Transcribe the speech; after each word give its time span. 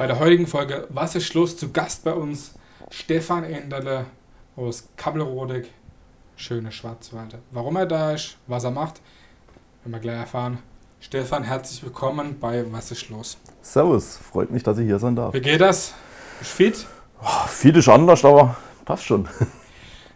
Bei 0.00 0.06
der 0.06 0.18
heutigen 0.18 0.46
Folge 0.46 0.86
Was 0.88 1.14
ist 1.14 1.26
Schluss? 1.26 1.58
Zu 1.58 1.72
Gast 1.72 2.04
bei 2.04 2.14
uns 2.14 2.54
Stefan 2.88 3.44
Enderle 3.44 4.06
aus 4.56 4.88
Kappelrodig, 4.96 5.66
schöne 6.36 6.72
Schwarzwalde. 6.72 7.40
Warum 7.50 7.76
er 7.76 7.84
da 7.84 8.12
ist, 8.12 8.38
was 8.46 8.64
er 8.64 8.70
macht, 8.70 9.02
werden 9.82 9.92
wir 9.92 10.00
gleich 10.00 10.16
erfahren. 10.16 10.62
Stefan, 11.00 11.44
herzlich 11.44 11.82
willkommen 11.82 12.40
bei 12.40 12.64
Was 12.72 12.90
ist 12.92 13.10
los? 13.10 13.36
Servus, 13.60 14.16
freut 14.16 14.50
mich, 14.50 14.62
dass 14.62 14.78
ich 14.78 14.86
hier 14.86 14.98
sein 14.98 15.14
darf. 15.16 15.34
Wie 15.34 15.40
geht 15.42 15.60
das? 15.60 15.92
Bist 16.38 16.52
du 16.52 16.64
fit? 16.64 16.86
Oh, 17.22 17.68
ist 17.68 17.88
anders, 17.90 18.24
aber 18.24 18.56
passt 18.86 19.04
schon. 19.04 19.28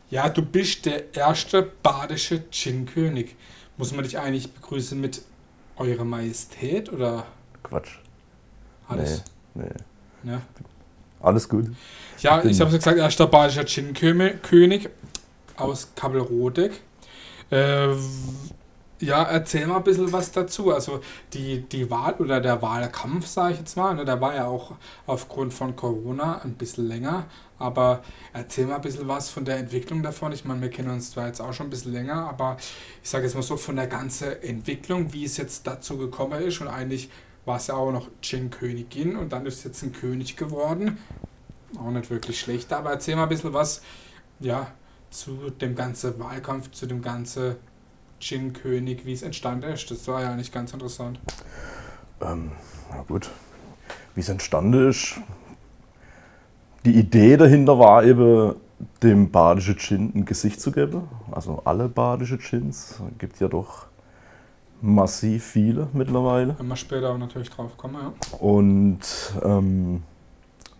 Ja, 0.09 0.30
du 0.30 0.41
bist 0.41 0.87
der 0.87 1.14
erste 1.14 1.62
badische 1.62 2.48
Gin-König. 2.51 3.37
Muss 3.77 3.93
man 3.93 4.05
dich 4.05 4.19
eigentlich 4.19 4.51
begrüßen 4.51 4.98
mit 4.98 5.21
Eure 5.77 6.07
Majestät 6.07 6.91
oder 6.91 7.27
Quatsch. 7.62 7.98
alles? 8.88 9.19
Nee, 9.19 9.34
nee. 9.55 9.65
Ja, 10.25 10.41
Alles 11.21 11.49
gut. 11.49 11.67
ja 12.19 12.39
bin- 12.39 12.51
ich 12.51 12.61
habe 12.61 12.71
gesagt, 12.71 12.97
erster 12.97 13.27
badischer 13.27 13.65
Gin-König 13.65 14.89
aus 15.57 15.89
Kappelrodig. 15.95 16.73
Äh, 17.51 17.89
ja, 19.01 19.23
erzähl 19.25 19.67
mal 19.67 19.79
ein 19.79 19.85
bisschen 19.85 20.11
was 20.13 20.33
dazu. 20.33 20.73
Also 20.73 21.01
die, 21.35 21.61
die 21.63 21.91
Wahl 21.91 22.15
oder 22.15 22.41
der 22.41 22.63
Wahlkampf, 22.63 23.27
sage 23.27 23.53
ich 23.55 23.59
jetzt 23.61 23.77
mal, 23.77 23.95
ne, 23.95 24.05
der 24.05 24.21
war 24.21 24.35
ja 24.35 24.47
auch 24.47 24.73
aufgrund 25.07 25.53
von 25.53 25.77
Corona 25.77 26.41
ein 26.43 26.55
bisschen 26.55 26.89
länger. 26.89 27.27
Aber 27.59 28.02
erzähl 28.33 28.66
mal 28.66 28.77
ein 28.77 28.80
bisschen 28.80 29.07
was 29.07 29.29
von 29.30 29.45
der 29.45 29.59
Entwicklung 29.59 30.02
davon. 30.02 30.33
Ich 30.33 30.45
meine, 30.45 30.61
wir 30.63 30.71
kennen 30.71 30.91
uns 30.91 31.11
zwar 31.13 31.27
jetzt 31.27 31.41
auch 31.41 31.52
schon 31.52 31.66
ein 31.66 31.71
bisschen 31.71 31.93
länger, 31.93 32.29
aber 32.29 32.57
ich 33.02 33.09
sage 33.11 33.25
jetzt 33.25 33.35
mal 33.35 33.43
so 33.43 33.57
von 33.57 33.77
der 33.77 33.87
ganzen 33.87 34.43
Entwicklung, 34.43 35.13
wie 35.13 35.25
es 35.25 35.37
jetzt 35.37 35.66
dazu 35.66 35.99
gekommen 35.99 36.41
ist. 36.43 36.61
Und 36.61 36.69
eigentlich 36.69 37.11
war 37.45 37.57
es 37.57 37.66
ja 37.66 37.75
auch 37.75 37.93
noch 37.93 38.09
Gin-Königin 38.23 39.16
und 39.16 39.32
dann 39.32 39.46
ist 39.46 39.59
es 39.59 39.65
jetzt 39.65 39.82
ein 39.82 39.93
König 39.93 40.37
geworden. 40.37 40.99
Auch 41.79 41.91
nicht 41.91 42.10
wirklich 42.10 42.38
schlecht, 42.38 42.73
aber 42.73 42.91
erzähl 42.91 43.16
mal 43.16 43.24
ein 43.24 43.29
bisschen 43.29 43.52
was, 43.52 43.82
ja, 44.41 44.68
zu 45.10 45.51
dem 45.51 45.74
ganzen 45.74 46.18
Wahlkampf, 46.18 46.71
zu 46.71 46.87
dem 46.87 47.02
ganzen 47.02 47.57
Gin-König, 48.21 49.05
wie 49.05 49.13
es 49.13 49.23
entstanden 49.23 49.71
ist. 49.71 49.91
Das 49.91 50.07
war 50.09 50.23
ja 50.23 50.35
nicht 50.35 50.52
ganz 50.52 50.73
interessant. 50.73 51.21
Ähm, 52.21 52.52
na 52.91 53.02
gut. 53.02 53.30
Wie 54.15 54.21
es 54.21 54.29
entstanden 54.29 54.88
ist. 54.88 55.16
Die 56.85 56.95
Idee 56.95 57.37
dahinter 57.37 57.79
war 57.79 58.05
eben, 58.05 58.55
dem 59.02 59.30
badischen 59.30 59.79
Gin 59.79 60.13
ein 60.15 60.24
Gesicht 60.24 60.61
zu 60.61 60.73
geben. 60.73 61.09
Also 61.30 61.63
alle 61.65 61.88
badische 61.88 62.38
Gins. 62.38 63.01
Gibt 63.18 63.40
ja 63.40 63.49
doch 63.49 63.87
massiv 64.81 65.44
viele 65.44 65.89
mittlerweile. 65.93 66.55
Wenn 66.59 66.69
wir 66.69 66.77
später 66.77 67.11
auch 67.11 67.19
natürlich 67.19 67.50
drauf 67.50 67.77
kommen, 67.77 67.94
ja. 67.94 68.12
Und 68.39 69.00
ähm, 69.43 70.03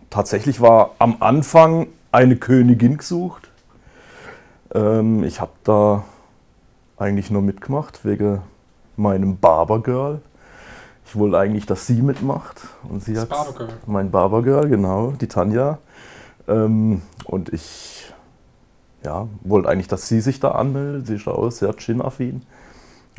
tatsächlich 0.09 0.61
war 0.61 0.91
am 0.99 1.17
Anfang 1.19 1.87
eine 2.11 2.35
Königin 2.35 2.97
gesucht. 2.97 3.49
Ähm, 4.73 5.23
ich 5.23 5.41
habe 5.41 5.51
da 5.63 6.03
eigentlich 6.97 7.29
nur 7.31 7.41
mitgemacht 7.41 8.05
wegen 8.05 8.41
meinem 8.95 9.37
Barbergirl. 9.37 10.21
Ich 11.05 11.15
wollte 11.15 11.37
eigentlich, 11.37 11.65
dass 11.65 11.85
sie 11.87 12.01
mitmacht. 12.01 12.61
Und 12.87 13.03
sie 13.03 13.13
Das 13.13 13.23
hat 13.23 13.29
Barbergirl. 13.29 13.69
mein 13.85 14.11
Barbergirl, 14.11 14.69
genau, 14.69 15.11
die 15.11 15.27
Tanja. 15.27 15.79
Ähm, 16.47 17.01
und 17.25 17.53
ich 17.53 18.13
ja, 19.03 19.27
wollte 19.41 19.69
eigentlich, 19.69 19.87
dass 19.87 20.07
sie 20.07 20.21
sich 20.21 20.39
da 20.39 20.51
anmeldet. 20.51 21.07
Sie 21.07 21.15
ist 21.15 21.27
auch 21.27 21.49
sehr 21.51 21.73
Gin-affin. 21.73 22.41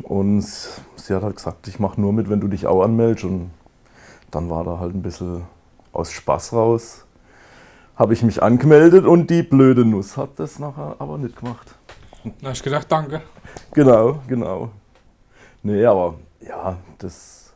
Und 0.03 0.43
sie 0.43 1.13
hat 1.13 1.23
halt 1.23 1.37
gesagt, 1.37 1.67
ich 1.67 1.79
mache 1.79 1.99
nur 1.99 2.13
mit, 2.13 2.29
wenn 2.29 2.39
du 2.39 2.47
dich 2.47 2.67
auch 2.67 2.83
anmeldest. 2.83 3.25
Und 3.25 3.51
dann 4.31 4.49
war 4.49 4.63
da 4.63 4.79
halt 4.79 4.93
ein 4.93 5.01
bisschen 5.01 5.43
aus 5.91 6.11
Spaß 6.11 6.53
raus. 6.53 7.05
Habe 7.95 8.13
ich 8.13 8.21
mich 8.21 8.43
angemeldet 8.43 9.05
und 9.05 9.29
die 9.29 9.41
blöde 9.41 9.83
Nuss 9.83 10.17
hat 10.17 10.31
das 10.37 10.59
nachher 10.59 10.95
aber 10.99 11.17
nicht 11.17 11.35
gemacht. 11.35 11.75
Da 12.41 12.47
hab 12.47 12.53
ich 12.53 12.61
gedacht, 12.61 12.91
danke. 12.91 13.21
Genau, 13.73 14.19
genau. 14.27 14.69
Nee, 15.63 15.83
aber 15.85 16.15
ja, 16.39 16.77
das. 16.99 17.53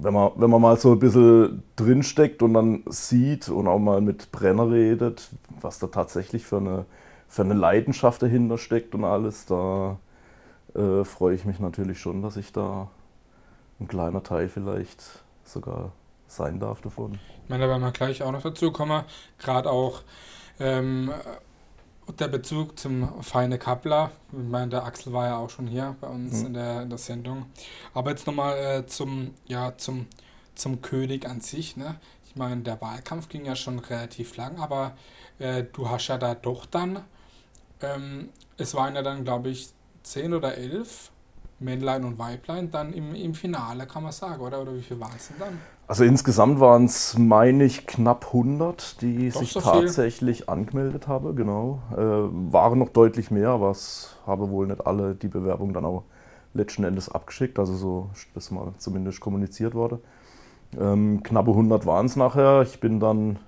Wenn 0.00 0.14
man, 0.14 0.30
wenn 0.36 0.50
man 0.50 0.60
mal 0.60 0.76
so 0.76 0.92
ein 0.92 0.98
bisschen 0.98 1.62
drinsteckt 1.74 2.42
und 2.42 2.54
dann 2.54 2.84
sieht 2.86 3.48
und 3.48 3.66
auch 3.66 3.80
mal 3.80 4.00
mit 4.00 4.30
Brenner 4.30 4.70
redet, 4.70 5.28
was 5.60 5.80
da 5.80 5.88
tatsächlich 5.88 6.46
für 6.46 6.58
eine, 6.58 6.84
für 7.26 7.42
eine 7.42 7.54
Leidenschaft 7.54 8.22
dahinter 8.22 8.58
steckt 8.58 8.94
und 8.94 9.04
alles, 9.04 9.46
da 9.46 9.98
äh, 10.74 11.04
freue 11.04 11.34
ich 11.34 11.44
mich 11.44 11.58
natürlich 11.58 12.00
schon, 12.00 12.22
dass 12.22 12.36
ich 12.36 12.52
da 12.52 12.88
ein 13.80 13.88
kleiner 13.88 14.22
Teil 14.22 14.48
vielleicht 14.48 15.02
sogar 15.44 15.92
sein 16.26 16.60
darf 16.60 16.80
davon. 16.80 17.14
Ich 17.44 17.48
meine, 17.48 17.64
da 17.64 17.70
werden 17.70 17.82
wir 17.82 17.92
gleich 17.92 18.22
auch 18.22 18.32
noch 18.32 18.42
dazu 18.42 18.70
kommen. 18.70 19.02
Gerade 19.38 19.70
auch 19.70 20.02
ähm, 20.60 21.10
der 22.18 22.28
Bezug 22.28 22.78
zum 22.78 23.22
Feine 23.22 23.58
Kappler. 23.58 24.10
Ich 24.32 24.38
meine, 24.48 24.68
der 24.68 24.84
Axel 24.84 25.12
war 25.12 25.26
ja 25.26 25.36
auch 25.38 25.50
schon 25.50 25.66
hier 25.66 25.96
bei 26.00 26.08
uns 26.08 26.40
Mhm. 26.40 26.46
in, 26.46 26.54
der, 26.54 26.82
in 26.82 26.88
der 26.90 26.98
Sendung. 26.98 27.46
Aber 27.94 28.10
jetzt 28.10 28.26
nochmal 28.26 28.56
äh, 28.58 28.86
zum, 28.86 29.34
ja, 29.46 29.76
zum, 29.78 30.06
zum 30.54 30.82
König 30.82 31.26
an 31.26 31.40
sich. 31.40 31.76
Ne? 31.76 31.94
Ich 32.26 32.36
meine, 32.36 32.60
der 32.62 32.80
Wahlkampf 32.80 33.28
ging 33.28 33.44
ja 33.46 33.56
schon 33.56 33.78
relativ 33.78 34.36
lang, 34.36 34.58
aber 34.58 34.92
äh, 35.38 35.64
du 35.72 35.88
hast 35.88 36.08
ja 36.08 36.18
da 36.18 36.34
doch 36.34 36.66
dann, 36.66 37.04
ähm, 37.80 38.30
es 38.56 38.74
waren 38.74 38.94
ja 38.96 39.02
dann, 39.02 39.24
glaube 39.24 39.50
ich, 39.50 39.70
zehn 40.10 40.34
oder 40.34 40.56
elf 40.56 41.10
Männlein 41.60 42.04
und 42.04 42.18
Weiblein 42.18 42.70
dann 42.70 42.92
im, 42.92 43.14
im 43.14 43.34
Finale, 43.34 43.86
kann 43.86 44.04
man 44.04 44.12
sagen, 44.12 44.40
oder? 44.40 44.62
Oder 44.62 44.74
wie 44.74 44.82
viel 44.82 45.00
war 45.00 45.10
es 45.16 45.28
denn 45.28 45.38
dann? 45.40 45.58
Also 45.88 46.04
insgesamt 46.04 46.60
waren 46.60 46.84
es, 46.84 47.16
meine 47.18 47.64
ich, 47.64 47.86
knapp 47.86 48.26
100, 48.26 49.00
die 49.00 49.30
Doch 49.30 49.40
sich 49.40 49.52
so 49.52 49.60
viel? 49.60 49.70
tatsächlich 49.70 50.48
angemeldet 50.48 51.08
haben, 51.08 51.34
genau. 51.34 51.80
Äh, 51.92 51.96
waren 52.52 52.78
noch 52.78 52.90
deutlich 52.90 53.30
mehr, 53.30 53.48
aber 53.50 53.70
es 53.70 54.16
habe 54.26 54.50
wohl 54.50 54.66
nicht 54.66 54.86
alle 54.86 55.14
die 55.14 55.28
Bewerbung 55.28 55.72
dann 55.72 55.84
auch 55.84 56.04
letzten 56.54 56.84
Endes 56.84 57.08
abgeschickt, 57.08 57.58
also 57.58 57.74
so 57.74 58.10
das 58.34 58.50
mal 58.50 58.72
zumindest 58.78 59.20
kommuniziert 59.20 59.74
wurde. 59.74 60.00
Ähm, 60.78 61.22
knappe 61.22 61.50
100 61.50 61.86
waren 61.86 62.06
es 62.06 62.16
nachher. 62.16 62.62
Ich 62.62 62.80
bin 62.80 63.00
dann 63.00 63.38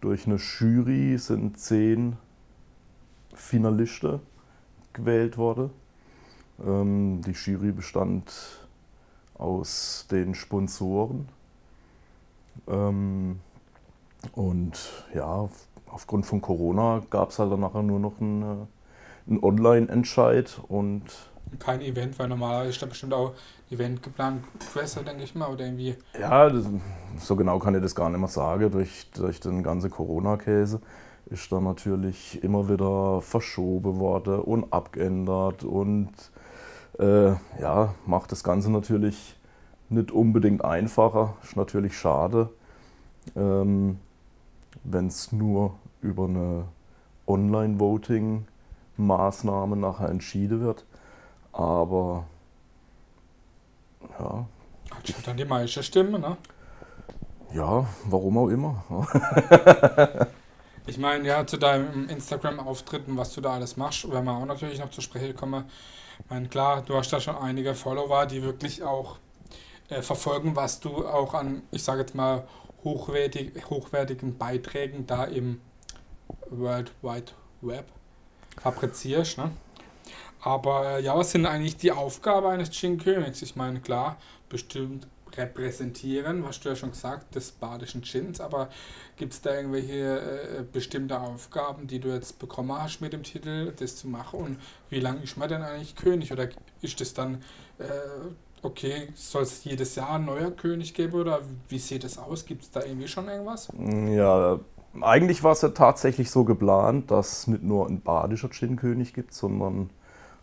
durch 0.00 0.26
eine 0.26 0.36
Jury, 0.36 1.16
sind 1.18 1.58
zehn 1.58 2.16
Finalisten 3.34 4.20
gewählt 4.94 5.36
worden. 5.36 5.70
Ähm, 6.64 7.20
die 7.26 7.32
Jury 7.32 7.72
bestand 7.72 8.32
aus 9.36 10.06
den 10.10 10.34
Sponsoren. 10.34 11.28
Ähm, 12.68 13.40
und 14.32 15.04
ja, 15.14 15.48
aufgrund 15.90 16.26
von 16.26 16.40
Corona 16.40 17.02
gab 17.10 17.30
es 17.30 17.38
halt 17.38 17.52
dann 17.52 17.60
nachher 17.60 17.82
nur 17.82 17.98
noch 17.98 18.20
einen, 18.20 18.42
äh, 18.42 19.30
einen 19.30 19.42
Online-Entscheid 19.42 20.60
und 20.68 21.02
Kein 21.58 21.80
Event, 21.82 22.18
weil 22.18 22.28
normalerweise 22.28 22.70
ist 22.70 22.82
da 22.82 22.86
bestimmt 22.86 23.12
auch 23.12 23.34
ein 23.70 23.74
Event 23.74 24.02
geplant, 24.02 24.44
Presser, 24.72 25.02
denke 25.02 25.24
ich 25.24 25.34
mal, 25.34 25.52
oder 25.52 25.64
irgendwie. 25.64 25.96
ja, 26.18 26.48
das, 26.48 26.64
so 27.18 27.36
genau 27.36 27.58
kann 27.58 27.74
ich 27.74 27.82
das 27.82 27.94
gar 27.94 28.08
nicht 28.08 28.18
mehr 28.18 28.28
sagen. 28.28 28.70
Durch, 28.70 29.10
durch 29.10 29.40
den 29.40 29.62
ganzen 29.62 29.90
Corona-Käse 29.90 30.80
ist 31.26 31.52
da 31.52 31.60
natürlich 31.60 32.42
immer 32.42 32.68
wieder 32.68 33.20
verschoben 33.20 33.98
worden 33.98 34.40
und 34.40 34.72
abgeändert 34.72 35.62
und 35.64 36.10
äh, 36.98 37.32
ja, 37.60 37.94
macht 38.06 38.32
das 38.32 38.42
Ganze 38.44 38.70
natürlich 38.70 39.36
nicht 39.88 40.10
unbedingt 40.10 40.64
einfacher. 40.64 41.34
Ist 41.42 41.56
natürlich 41.56 41.98
schade, 41.98 42.50
ähm, 43.36 43.98
wenn 44.84 45.06
es 45.06 45.32
nur 45.32 45.74
über 46.02 46.24
eine 46.24 46.64
Online-Voting-Maßnahme 47.26 49.76
nachher 49.76 50.10
entschieden 50.10 50.60
wird. 50.60 50.84
Aber 51.52 52.24
ja, 54.18 54.46
Hat 54.90 55.08
schon 55.08 55.22
dann 55.24 55.36
die 55.36 55.44
meiste 55.44 55.82
Stimme, 55.82 56.18
ne? 56.18 56.36
ja, 57.54 57.86
warum 58.06 58.38
auch 58.38 58.48
immer. 58.48 58.82
Ich 60.86 60.98
meine, 60.98 61.26
ja, 61.26 61.46
zu 61.46 61.56
deinem 61.56 62.10
Instagram-Auftritten, 62.10 63.16
was 63.16 63.32
du 63.32 63.40
da 63.40 63.54
alles 63.54 63.78
machst, 63.78 64.10
werden 64.10 64.26
wir 64.26 64.32
auch 64.32 64.44
natürlich 64.44 64.78
noch 64.78 64.90
zu 64.90 65.00
sprechen 65.00 65.34
kommen. 65.34 65.64
Ich 66.22 66.30
meine, 66.30 66.46
klar, 66.48 66.82
du 66.82 66.94
hast 66.94 67.10
da 67.10 67.20
schon 67.20 67.36
einige 67.36 67.74
Follower, 67.74 68.26
die 68.26 68.42
wirklich 68.42 68.82
auch 68.82 69.16
äh, 69.88 70.02
verfolgen, 70.02 70.54
was 70.56 70.80
du 70.80 71.06
auch 71.06 71.32
an, 71.32 71.62
ich 71.70 71.82
sage 71.82 72.00
jetzt 72.00 72.14
mal, 72.14 72.46
hochwertig, 72.84 73.52
hochwertigen 73.70 74.36
Beiträgen 74.36 75.06
da 75.06 75.24
im 75.24 75.62
World 76.50 76.92
Wide 77.00 77.32
Web 77.62 77.86
fabrizierst. 78.60 79.38
Ne? 79.38 79.52
Aber 80.42 80.98
äh, 80.98 81.02
ja, 81.02 81.16
was 81.16 81.30
sind 81.30 81.46
eigentlich 81.46 81.78
die 81.78 81.92
Aufgaben 81.92 82.46
eines 82.46 82.70
Gin-Königs? 82.70 83.40
Ich 83.40 83.56
meine, 83.56 83.80
klar, 83.80 84.18
bestimmt 84.50 85.06
repräsentieren, 85.36 86.44
hast 86.46 86.64
du 86.64 86.68
ja 86.68 86.76
schon 86.76 86.90
gesagt, 86.90 87.34
des 87.34 87.52
badischen 87.52 88.02
Gins, 88.02 88.40
aber 88.40 88.68
gibt 89.16 89.32
es 89.32 89.42
da 89.42 89.54
irgendwelche 89.54 90.20
äh, 90.20 90.64
bestimmte 90.70 91.20
Aufgaben, 91.20 91.86
die 91.86 91.98
du 91.98 92.08
jetzt 92.08 92.38
bekommen 92.38 92.72
hast 92.72 93.00
mit 93.00 93.12
dem 93.12 93.22
Titel, 93.22 93.72
das 93.76 93.96
zu 93.96 94.08
machen? 94.08 94.40
Und 94.40 94.58
wie 94.90 95.00
lange 95.00 95.22
ist 95.22 95.36
man 95.36 95.48
denn 95.48 95.62
eigentlich 95.62 95.96
König? 95.96 96.32
Oder 96.32 96.48
ist 96.82 97.00
das 97.00 97.14
dann 97.14 97.42
äh, 97.78 97.84
okay, 98.64 99.08
soll 99.14 99.42
es 99.42 99.64
jedes 99.64 99.94
Jahr 99.94 100.12
ein 100.12 100.24
neuer 100.24 100.50
König 100.50 100.94
geben 100.94 101.14
oder 101.14 101.40
wie 101.68 101.78
sieht 101.78 102.04
es 102.04 102.18
aus? 102.18 102.46
Gibt 102.46 102.62
es 102.62 102.70
da 102.70 102.82
irgendwie 102.82 103.08
schon 103.08 103.28
irgendwas? 103.28 103.68
Ja, 104.08 104.58
eigentlich 105.00 105.42
war 105.42 105.52
es 105.52 105.62
ja 105.62 105.70
tatsächlich 105.70 106.30
so 106.30 106.44
geplant, 106.44 107.10
dass 107.10 107.46
nicht 107.46 107.62
nur 107.62 107.86
ein 107.88 108.00
badischer 108.00 108.50
Gin-König 108.50 109.12
gibt, 109.12 109.34
sondern 109.34 109.90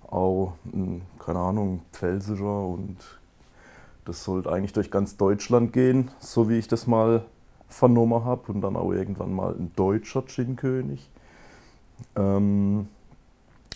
auch, 0.10 0.54
ein, 0.66 1.04
keine 1.20 1.40
Ahnung, 1.40 1.82
pfälzischer 1.94 2.66
und 2.66 2.98
das 4.06 4.24
sollte 4.24 4.52
eigentlich 4.52 4.74
durch 4.74 4.92
ganz 4.92 5.18
Deutschland 5.18 5.74
gehen, 5.74 6.12
so 6.20 6.50
wie 6.50 6.58
ich 6.58 6.68
das 6.68 6.88
mal 6.88 7.24
vernommen 7.68 8.26
habe 8.26 8.52
und 8.52 8.62
dann 8.62 8.76
auch 8.76 8.92
irgendwann 8.92 9.34
mal 9.34 9.54
ein 9.54 9.72
deutscher 9.76 10.26
Gin-König. 10.26 11.10
Ähm, 12.16 12.88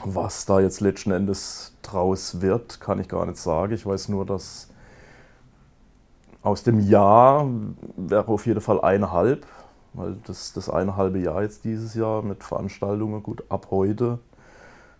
was 0.03 0.45
da 0.45 0.59
jetzt 0.59 0.81
letzten 0.81 1.11
Endes 1.11 1.73
draus 1.81 2.41
wird, 2.41 2.81
kann 2.81 2.99
ich 2.99 3.07
gar 3.07 3.25
nicht 3.25 3.37
sagen. 3.37 3.73
Ich 3.73 3.85
weiß 3.85 4.09
nur, 4.09 4.25
dass 4.25 4.69
aus 6.41 6.63
dem 6.63 6.79
Jahr 6.79 7.47
wäre 7.95 8.27
auf 8.27 8.45
jeden 8.45 8.61
Fall 8.61 8.81
eineinhalb, 8.81 9.45
weil 9.93 10.17
das, 10.25 10.53
das 10.53 10.69
eine 10.69 10.97
halbe 10.97 11.19
Jahr 11.19 11.41
jetzt 11.43 11.63
dieses 11.63 11.95
Jahr 11.95 12.21
mit 12.21 12.43
Veranstaltungen, 12.43 13.23
gut, 13.23 13.43
ab 13.49 13.67
heute 13.71 14.19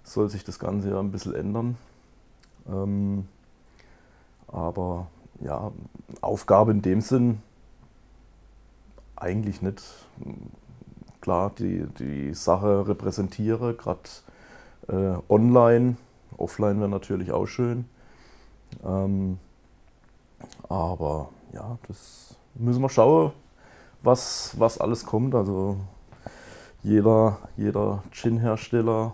soll 0.03 0.29
sich 0.29 0.43
das 0.43 0.59
Ganze 0.59 0.91
ja 0.91 0.99
ein 0.99 1.11
bisschen 1.11 1.35
ändern. 1.35 1.77
Ähm, 2.67 3.27
aber 4.47 5.07
ja, 5.41 5.71
Aufgabe 6.21 6.71
in 6.71 6.81
dem 6.81 7.01
Sinn 7.01 7.41
eigentlich 9.15 9.61
nicht. 9.61 9.81
Klar, 11.21 11.51
die, 11.57 11.85
die 11.99 12.33
Sache 12.33 12.87
repräsentiere, 12.87 13.73
gerade 13.73 14.01
äh, 14.87 15.17
online. 15.29 15.97
Offline 16.37 16.79
wäre 16.79 16.89
natürlich 16.89 17.31
auch 17.31 17.47
schön. 17.47 17.85
Ähm, 18.83 19.39
aber 20.69 21.29
ja, 21.53 21.77
das 21.87 22.35
müssen 22.53 22.81
wir 22.81 22.89
schauen, 22.89 23.31
was, 24.03 24.53
was 24.59 24.79
alles 24.79 25.05
kommt. 25.05 25.33
Also 25.33 25.77
jeder, 26.83 27.39
jeder 27.57 28.03
Gin-Hersteller 28.11 29.13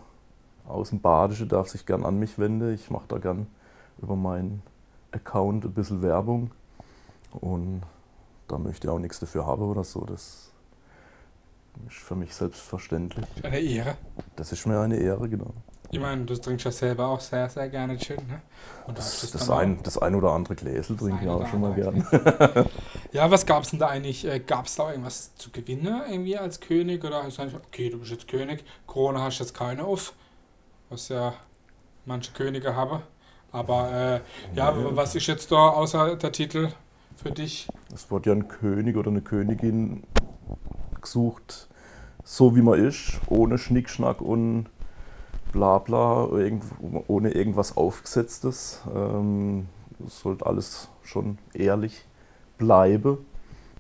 aus 0.67 0.89
dem 0.89 0.99
Badische 0.99 1.45
darf 1.45 1.69
sich 1.69 1.85
gern 1.85 2.05
an 2.05 2.19
mich 2.19 2.37
wenden. 2.37 2.73
Ich 2.73 2.89
mache 2.89 3.05
da 3.07 3.17
gern 3.17 3.47
über 4.01 4.15
meinen 4.15 4.61
Account 5.11 5.65
ein 5.65 5.73
bisschen 5.73 6.01
Werbung. 6.01 6.51
Und 7.39 7.83
da 8.47 8.57
möchte 8.57 8.87
ich 8.87 8.91
auch 8.91 8.99
nichts 8.99 9.19
dafür 9.19 9.45
haben 9.45 9.63
oder 9.63 9.83
so. 9.83 10.01
Das 10.05 10.51
ist 11.87 11.97
für 11.97 12.15
mich 12.15 12.33
selbstverständlich. 12.33 13.25
Eine 13.43 13.59
Ehre. 13.59 13.97
Das 14.35 14.51
ist 14.51 14.65
mir 14.65 14.79
eine 14.79 14.97
Ehre, 14.97 15.29
genau. 15.29 15.53
Ich 15.93 15.99
meine, 15.99 16.23
du 16.23 16.39
trinkst 16.39 16.63
ja 16.63 16.71
selber 16.71 17.07
auch 17.07 17.19
sehr, 17.19 17.49
sehr 17.49 17.67
gerne 17.67 17.97
Gin, 17.97 18.15
ne? 18.27 18.41
Und 18.87 18.97
das, 18.97 19.19
das, 19.21 19.31
das 19.31 19.49
ein, 19.49 19.83
das 19.83 19.97
ein 19.97 20.15
oder 20.15 20.31
andere 20.31 20.55
Gläsel 20.55 20.95
trinke 20.95 21.25
ich 21.25 21.29
auch 21.29 21.45
schon 21.47 21.59
mal 21.59 21.73
gern. 21.73 22.07
ja, 23.11 23.29
was 23.29 23.45
gab 23.45 23.63
es 23.63 23.71
denn 23.71 23.79
da 23.79 23.87
eigentlich? 23.89 24.25
Äh, 24.25 24.39
gab 24.39 24.67
es 24.67 24.75
da 24.75 24.89
irgendwas 24.89 25.35
zu 25.35 25.51
gewinnen 25.51 26.01
irgendwie 26.09 26.37
als 26.37 26.61
König? 26.61 27.03
Oder 27.03 27.23
hast 27.23 27.37
du 27.37 27.41
eigentlich, 27.41 27.57
okay, 27.57 27.89
du 27.89 27.99
bist 27.99 28.11
jetzt 28.11 28.29
König, 28.29 28.63
Krone 28.87 29.21
hast 29.21 29.39
jetzt 29.39 29.53
keine 29.53 29.83
auf, 29.83 30.13
was 30.89 31.09
ja 31.09 31.33
manche 32.05 32.31
Könige 32.31 32.73
haben. 32.73 33.01
Aber 33.51 33.91
äh, 33.91 34.55
ja, 34.55 34.71
nee. 34.71 34.85
was 34.91 35.15
ist 35.15 35.27
jetzt 35.27 35.51
da 35.51 35.69
außer 35.69 36.15
der 36.15 36.31
Titel 36.31 36.69
für 37.15 37.31
dich? 37.31 37.67
Es 37.93 38.09
wird 38.09 38.25
ja 38.25 38.33
ein 38.33 38.47
König 38.47 38.95
oder 38.95 39.09
eine 39.09 39.21
Königin 39.21 40.03
gesucht, 41.01 41.67
so 42.23 42.55
wie 42.55 42.61
man 42.61 42.79
ist, 42.79 43.19
ohne 43.27 43.57
Schnickschnack 43.57 44.21
und 44.21 44.67
Blabla, 45.51 46.29
ohne 47.07 47.31
irgendwas 47.31 47.75
Aufgesetztes. 47.75 48.81
Ähm, 48.95 49.67
es 50.05 50.19
sollte 50.21 50.45
alles 50.45 50.87
schon 51.03 51.37
ehrlich 51.53 52.05
bleiben. 52.57 53.17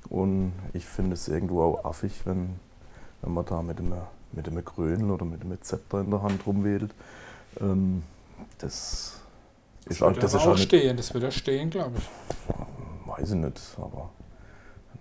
Und 0.09 0.53
ich 0.73 0.85
finde 0.85 1.13
es 1.13 1.27
irgendwo 1.27 1.63
auch 1.63 1.85
affig, 1.85 2.25
wenn, 2.25 2.59
wenn 3.21 3.33
man 3.33 3.45
da 3.45 3.61
mit 3.61 3.79
einem, 3.79 3.93
mit 4.33 4.47
einem 4.47 4.65
Krönel 4.65 5.11
oder 5.11 5.25
mit 5.25 5.41
einem 5.41 5.61
Zepter 5.61 6.01
in 6.01 6.09
der 6.09 6.21
Hand 6.21 6.45
rumwedelt. 6.45 6.93
Ähm, 7.61 8.03
das, 8.57 9.20
das 9.85 9.95
ist, 9.95 10.01
wird 10.01 10.23
das 10.23 10.33
ist 10.33 10.47
auch 10.47 10.57
stehen, 10.57 10.97
das 10.97 11.13
wird 11.13 11.23
ja 11.23 11.31
stehen, 11.31 11.69
glaube 11.69 11.97
ich. 11.97 13.07
Weiß 13.07 13.31
ich 13.31 13.35
nicht, 13.35 13.59
aber 13.77 14.09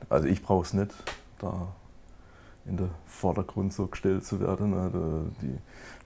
also 0.09 0.27
ich 0.27 0.43
brauche 0.43 0.65
es 0.65 0.73
nicht. 0.73 0.93
Da 1.39 1.69
in 2.67 2.77
den 2.77 2.91
Vordergrund 3.07 3.73
so 3.73 3.87
gestellt 3.87 4.25
zu 4.25 4.41
werden. 4.41 4.75
Also 4.75 5.25
die, 5.43 5.57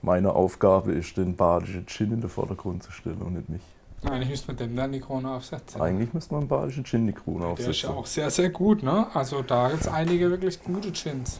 meine 0.01 0.33
Aufgabe 0.33 0.93
ist, 0.93 1.17
den 1.17 1.35
badischen 1.35 1.85
Gin 1.85 2.11
in 2.11 2.21
den 2.21 2.29
Vordergrund 2.29 2.83
zu 2.83 2.91
stellen 2.91 3.21
und 3.21 3.33
nicht 3.33 3.49
mich. 3.49 3.61
Eigentlich 4.03 4.29
müsste 4.29 4.47
man 4.47 4.57
dem 4.57 4.75
dann 4.75 4.91
die 4.91 4.99
Krone 4.99 5.29
aufsetzen. 5.31 5.81
Eigentlich 5.81 6.13
müsste 6.13 6.33
man 6.33 6.47
badischen 6.47 6.83
Gin 6.85 7.07
die 7.07 7.13
Krone 7.13 7.45
aufsetzen. 7.45 7.65
Der 7.65 7.71
ist 7.71 7.81
ja 7.81 7.89
auch 7.89 8.05
sehr, 8.05 8.29
sehr 8.29 8.49
gut, 8.49 8.83
ne? 8.83 9.07
Also 9.13 9.41
da 9.41 9.69
gibt 9.69 9.81
es 9.81 9.87
einige 9.87 10.29
wirklich 10.29 10.61
gute 10.61 10.91
Gins. 10.91 11.39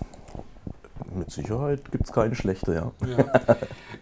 Mit 1.15 1.31
Sicherheit 1.31 1.91
gibt 1.91 2.06
es 2.06 2.13
keine 2.13 2.35
schlechte, 2.35 2.73
ja. 2.73 2.91
ja. 3.07 3.56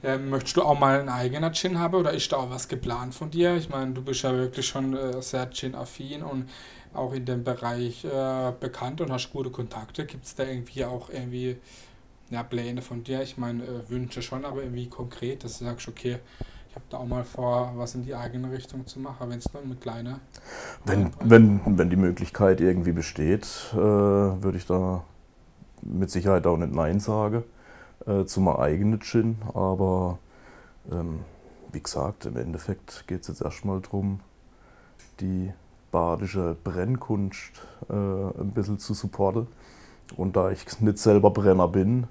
Ähm, 0.04 0.30
möchtest 0.30 0.58
du 0.58 0.64
auch 0.64 0.78
mal 0.78 1.00
einen 1.00 1.08
eigenen 1.08 1.54
Gin 1.54 1.80
haben 1.80 1.96
oder 1.96 2.12
ist 2.12 2.30
da 2.32 2.38
auch 2.38 2.50
was 2.50 2.68
geplant 2.68 3.16
von 3.16 3.32
dir? 3.32 3.56
Ich 3.56 3.70
meine, 3.70 3.94
du 3.94 4.02
bist 4.02 4.24
ja 4.24 4.34
wirklich 4.34 4.68
schon 4.68 4.96
äh, 4.96 5.22
sehr 5.22 5.50
Gin-affin 5.50 6.24
und 6.24 6.50
auch 6.94 7.14
in 7.14 7.26
dem 7.26 7.44
Bereich 7.44 8.04
äh, 8.04 8.52
bekannt 8.60 9.00
und 9.00 9.12
hast 9.12 9.32
gute 9.32 9.50
Kontakte. 9.50 10.06
Gibt 10.06 10.26
es 10.26 10.36
da 10.36 10.44
irgendwie 10.44 10.84
auch 10.84 11.10
irgendwie 11.10 11.56
ja, 12.30 12.44
Pläne 12.44 12.82
von 12.82 13.04
dir? 13.04 13.22
Ich 13.22 13.38
meine, 13.38 13.64
äh, 13.64 13.90
Wünsche 13.90 14.22
schon, 14.22 14.44
aber 14.44 14.62
irgendwie 14.64 14.90
konkret, 14.90 15.44
dass 15.44 15.60
du 15.60 15.66
sagst, 15.66 15.88
okay, 15.88 16.20
ich 16.70 16.76
habe 16.76 16.86
da 16.90 16.98
auch 16.98 17.06
mal 17.06 17.24
vor, 17.24 17.72
was 17.76 17.94
in 17.96 18.04
die 18.04 18.16
eigene 18.16 18.52
Richtung 18.52 18.88
zu 18.88 19.00
machen, 19.00 19.30
wenn 19.30 19.38
es 19.38 19.54
nur 19.54 19.62
eine 19.62 19.76
kleine. 19.76 20.20
Wenn, 20.86 21.12
wenn, 21.22 21.78
wenn 21.78 21.90
die 21.90 21.96
Möglichkeit 21.96 22.62
irgendwie 22.62 22.92
besteht, 22.92 23.46
äh, 23.74 23.78
würde 23.78 24.58
ich 24.58 24.66
da 24.66 25.04
mit 25.86 26.12
Sicherheit 26.12 26.48
auch 26.48 26.58
nicht 26.58 26.74
Nein 26.74 27.00
sagen 27.00 27.44
äh, 28.06 28.26
zu 28.26 28.42
meinem 28.42 28.58
eigenen 28.58 29.02
Gin, 29.02 29.38
aber 29.54 30.20
ähm, 30.92 31.20
wie 31.72 31.82
gesagt, 31.82 32.26
im 32.26 32.38
Endeffekt 32.38 33.08
geht 33.08 33.22
es 33.22 33.28
jetzt 33.28 33.42
erstmal 33.42 33.82
darum, 33.82 34.20
die 35.20 35.52
badische 35.92 36.56
Brennkunst 36.64 37.62
äh, 37.90 37.94
ein 37.94 38.52
bisschen 38.54 38.80
zu 38.80 38.94
supporten. 38.94 39.48
Und 40.18 40.36
da 40.36 40.52
ich 40.52 40.80
nicht 40.82 40.98
selber 40.98 41.32
Brenner 41.32 41.68
bin, 41.68 42.08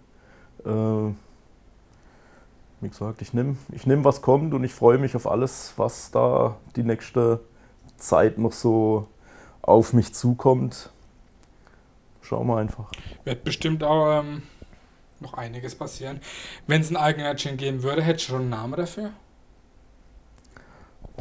äh, 0.65 1.13
wie 2.81 2.89
gesagt, 2.89 3.23
ich 3.23 3.33
nehme, 3.33 3.57
ich 3.71 3.87
nehm, 3.87 4.05
was 4.05 4.23
kommt 4.23 4.55
und 4.55 4.65
ich 4.65 4.75
freue 4.75 4.99
mich 4.99 5.15
auf 5.15 5.29
alles, 5.29 5.75
was 5.77 6.11
da 6.11 6.57
die 6.75 6.83
nächste 6.83 7.41
Zeit 7.97 8.39
noch 8.39 8.53
so 8.53 9.07
auf 9.63 9.93
mich 9.93 10.15
zukommt. 10.15 10.91
Schauen 12.23 12.47
wir 12.47 12.57
einfach. 12.57 12.91
Wird 13.25 13.45
bestimmt 13.45 13.85
auch 13.85 14.21
ähm, 14.21 14.43
noch 15.21 15.35
einiges 15.35 15.75
passieren. 15.75 16.21
Wenn 16.67 16.81
es 16.81 16.89
einen 16.89 16.97
eigenen 16.97 17.37
Gin 17.37 17.57
geben 17.57 17.83
würde, 17.83 18.03
hättest 18.03 18.29
du 18.29 18.33
schon 18.33 18.43
einen 18.43 18.51
Namen 18.51 18.75
dafür? 18.75 19.11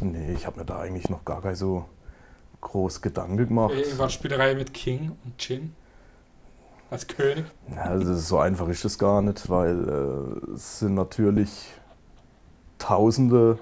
Nee, 0.00 0.32
ich 0.32 0.46
habe 0.46 0.60
mir 0.60 0.64
da 0.64 0.78
eigentlich 0.80 1.08
noch 1.10 1.24
gar 1.24 1.42
kein 1.42 1.54
so 1.54 1.84
groß 2.60 3.02
Gedanken 3.02 3.36
gemacht. 3.36 3.74
Irgendwas 3.74 4.12
Spielerei 4.12 4.54
mit 4.54 4.72
King 4.72 5.16
und 5.24 5.38
Chin? 5.38 5.74
Als 6.90 7.06
König? 7.06 7.46
Ja, 7.74 7.84
also 7.84 8.14
so 8.14 8.38
einfach 8.38 8.68
ist 8.68 8.84
es 8.84 8.98
gar 8.98 9.22
nicht, 9.22 9.48
weil 9.48 9.88
äh, 9.88 10.52
es 10.52 10.80
sind 10.80 10.94
natürlich 10.94 11.72
tausende 12.78 13.58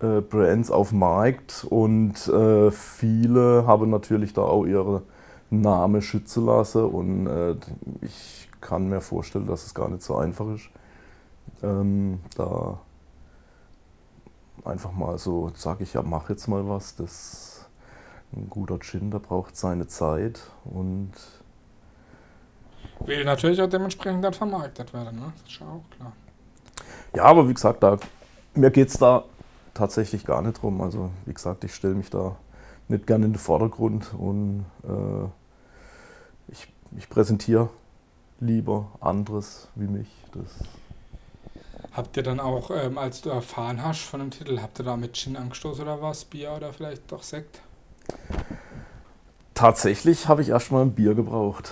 äh, 0.00 0.20
Brands 0.20 0.70
auf 0.70 0.90
dem 0.90 1.00
Markt 1.00 1.66
und 1.68 2.26
äh, 2.28 2.70
viele 2.70 3.66
haben 3.66 3.90
natürlich 3.90 4.32
da 4.32 4.42
auch 4.42 4.64
ihre 4.64 5.02
Namen 5.60 6.02
schützen 6.02 6.46
lassen 6.46 6.84
und 6.84 7.26
äh, 7.26 7.56
ich 8.02 8.48
kann 8.60 8.88
mir 8.88 9.00
vorstellen, 9.00 9.46
dass 9.46 9.66
es 9.66 9.74
gar 9.74 9.88
nicht 9.88 10.02
so 10.02 10.16
einfach 10.16 10.46
ist, 10.54 10.70
ähm, 11.62 12.20
da 12.36 12.78
einfach 14.64 14.92
mal 14.92 15.18
so, 15.18 15.50
sage 15.54 15.84
ich 15.84 15.94
ja, 15.94 16.02
mach 16.02 16.30
jetzt 16.30 16.46
mal 16.46 16.66
was, 16.68 16.96
das 16.96 17.66
ein 18.34 18.48
guter 18.48 18.78
Gin, 18.80 19.10
der 19.10 19.18
braucht 19.18 19.56
seine 19.56 19.86
Zeit 19.86 20.40
und 20.64 21.12
will 23.06 23.24
natürlich 23.24 23.60
auch 23.60 23.68
dementsprechend 23.68 24.24
dann 24.24 24.32
vermarktet 24.32 24.92
werden, 24.92 25.18
ne? 25.18 25.32
Das 25.42 25.52
ist 25.52 25.60
ja 25.60 25.66
auch 25.66 25.96
klar. 25.96 26.12
Ja, 27.14 27.24
aber 27.24 27.48
wie 27.48 27.54
gesagt, 27.54 27.82
da, 27.82 27.98
mir 28.54 28.70
geht 28.70 28.88
es 28.88 28.98
da 28.98 29.24
tatsächlich 29.74 30.24
gar 30.24 30.42
nicht 30.42 30.62
drum. 30.62 30.80
Also 30.80 31.10
wie 31.26 31.34
gesagt, 31.34 31.64
ich 31.64 31.74
stelle 31.74 31.94
mich 31.94 32.10
da 32.10 32.36
nicht 32.88 33.06
gerne 33.06 33.26
in 33.26 33.32
den 33.32 33.38
Vordergrund 33.38 34.14
und 34.14 34.64
äh, 34.84 35.28
ich, 36.96 37.08
präsentiere 37.08 37.70
lieber 38.40 38.88
anderes 39.00 39.68
wie 39.74 39.86
mich. 39.86 40.08
Das 40.32 40.68
habt 41.94 42.16
ihr 42.16 42.22
dann 42.22 42.40
auch, 42.40 42.70
ähm, 42.70 42.98
als 42.98 43.22
du 43.22 43.30
erfahren 43.30 43.82
hast 43.82 44.00
von 44.00 44.20
dem 44.20 44.30
Titel, 44.30 44.60
habt 44.60 44.78
ihr 44.80 44.84
da 44.84 44.96
mit 44.96 45.14
Gin 45.14 45.36
angestoßen 45.36 45.82
oder 45.82 46.02
was? 46.02 46.24
Bier 46.24 46.52
oder 46.52 46.72
vielleicht 46.72 47.10
doch 47.10 47.22
Sekt? 47.22 47.60
Tatsächlich 49.54 50.28
habe 50.28 50.42
ich 50.42 50.48
erstmal 50.48 50.82
ein 50.82 50.92
Bier 50.92 51.14
gebraucht. 51.14 51.70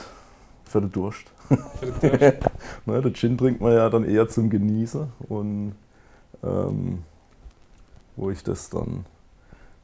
Für 0.65 0.81
den 0.81 0.93
Durst. 0.93 1.25
Für 1.49 1.87
den 1.87 2.19
Durst. 2.19 2.39
ne, 2.87 3.03
der 3.03 3.13
Gin 3.13 3.37
trinkt 3.37 3.61
man 3.61 3.73
ja 3.73 3.91
dann 3.91 4.05
eher 4.05 4.29
zum 4.29 4.49
Genießen. 4.49 5.13
Und 5.29 5.75
ähm, 6.43 7.05
wo 8.17 8.31
ich 8.31 8.43
das 8.43 8.71
dann 8.71 9.05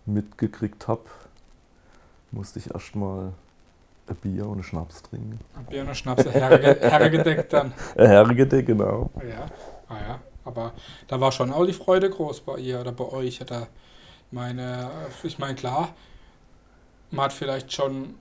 mitgekriegt 0.07 0.89
habe, 0.89 1.03
musste 2.31 2.59
ich 2.59 2.73
erstmal 2.73 3.33
ein 4.11 4.17
Bier 4.17 4.47
und 4.47 4.55
einen 4.55 4.63
Schnaps 4.63 5.03
trinken. 5.03 5.39
Ein 5.57 5.67
Bier 5.67 5.83
und 5.83 5.89
ein 5.89 5.95
Schnaps, 5.95 6.25
herge, 6.27 6.79
hergedeckt 6.81 7.53
dann. 7.53 7.73
Hergedeckt, 7.97 8.67
genau. 8.67 9.11
Ja, 9.29 9.47
ah 9.89 10.01
ja. 10.09 10.21
Aber 10.45 10.73
da 11.07 11.21
war 11.21 11.31
schon 11.31 11.53
auch 11.53 11.67
die 11.67 11.73
Freude 11.75 12.09
groß 12.09 12.41
bei 12.41 12.59
ihr 12.59 12.81
oder 12.81 12.93
bei 12.93 13.05
euch. 13.05 13.41
Oder 13.43 13.69
meine, 14.31 14.91
ich 15.23 15.39
meine, 15.39 15.55
klar, 15.55 15.91
man 17.11 17.27
hat 17.27 17.33
vielleicht 17.33 17.73
schon 17.73 18.15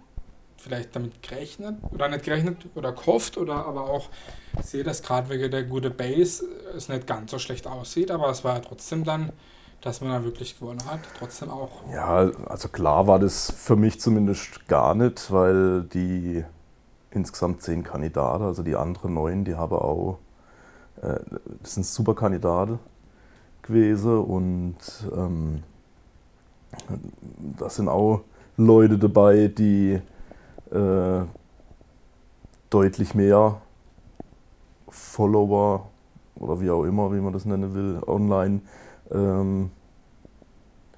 vielleicht 0.58 0.96
damit 0.96 1.22
gerechnet 1.22 1.76
oder 1.92 2.10
nicht 2.10 2.26
gerechnet 2.26 2.66
oder 2.76 2.92
gehofft 2.92 3.38
oder 3.38 3.66
aber 3.66 3.90
auch 3.90 4.10
sehe, 4.62 4.84
dass 4.84 5.04
gerade 5.04 5.30
wegen 5.30 5.52
der 5.52 5.64
gute 5.64 5.90
Base 5.90 6.46
es 6.76 6.90
nicht 6.90 7.08
ganz 7.08 7.32
so 7.32 7.40
schlecht 7.40 7.68
aussieht, 7.68 8.12
aber 8.12 8.30
es 8.30 8.44
war 8.44 8.56
ja 8.56 8.62
trotzdem 8.62 9.04
dann, 9.04 9.32
dass 9.82 10.02
man 10.02 10.12
da 10.12 10.24
wirklich 10.24 10.60
gewonnen 10.60 10.84
hat, 10.86 11.00
trotzdem 11.18 11.50
auch. 11.50 11.70
Ja, 11.94 12.30
also 12.48 12.68
klar 12.70 13.08
war 13.08 13.20
das 13.20 13.52
für 13.52 13.76
mich 13.76 14.00
zumindest 14.00 14.68
gar 14.68 14.96
nicht, 14.96 15.32
weil 15.32 15.84
die 15.84 16.44
insgesamt 17.12 17.62
zehn 17.62 17.84
Kandidaten, 17.84 18.44
also 18.44 18.64
die 18.64 18.76
anderen 18.76 19.14
neun, 19.14 19.44
die 19.44 19.56
haben 19.56 19.76
auch, 19.76 20.20
äh, 21.02 21.20
das 21.62 21.76
sind 21.76 21.86
super 21.86 22.16
Kandidaten 22.16 22.80
gewesen 23.62 24.20
und 24.20 24.78
ähm, 25.16 25.64
da 27.58 27.70
sind 27.70 27.90
auch 27.90 28.22
Leute 28.58 28.98
dabei, 28.98 29.48
die 29.48 30.02
äh, 30.72 31.22
deutlich 32.70 33.14
mehr 33.14 33.62
Follower 34.90 35.88
oder 36.36 36.60
wie 36.60 36.70
auch 36.70 36.84
immer, 36.84 37.14
wie 37.14 37.20
man 37.20 37.34
das 37.34 37.46
nennen 37.46 37.74
will, 37.74 38.02
online 38.06 38.62
ähm, 39.12 39.72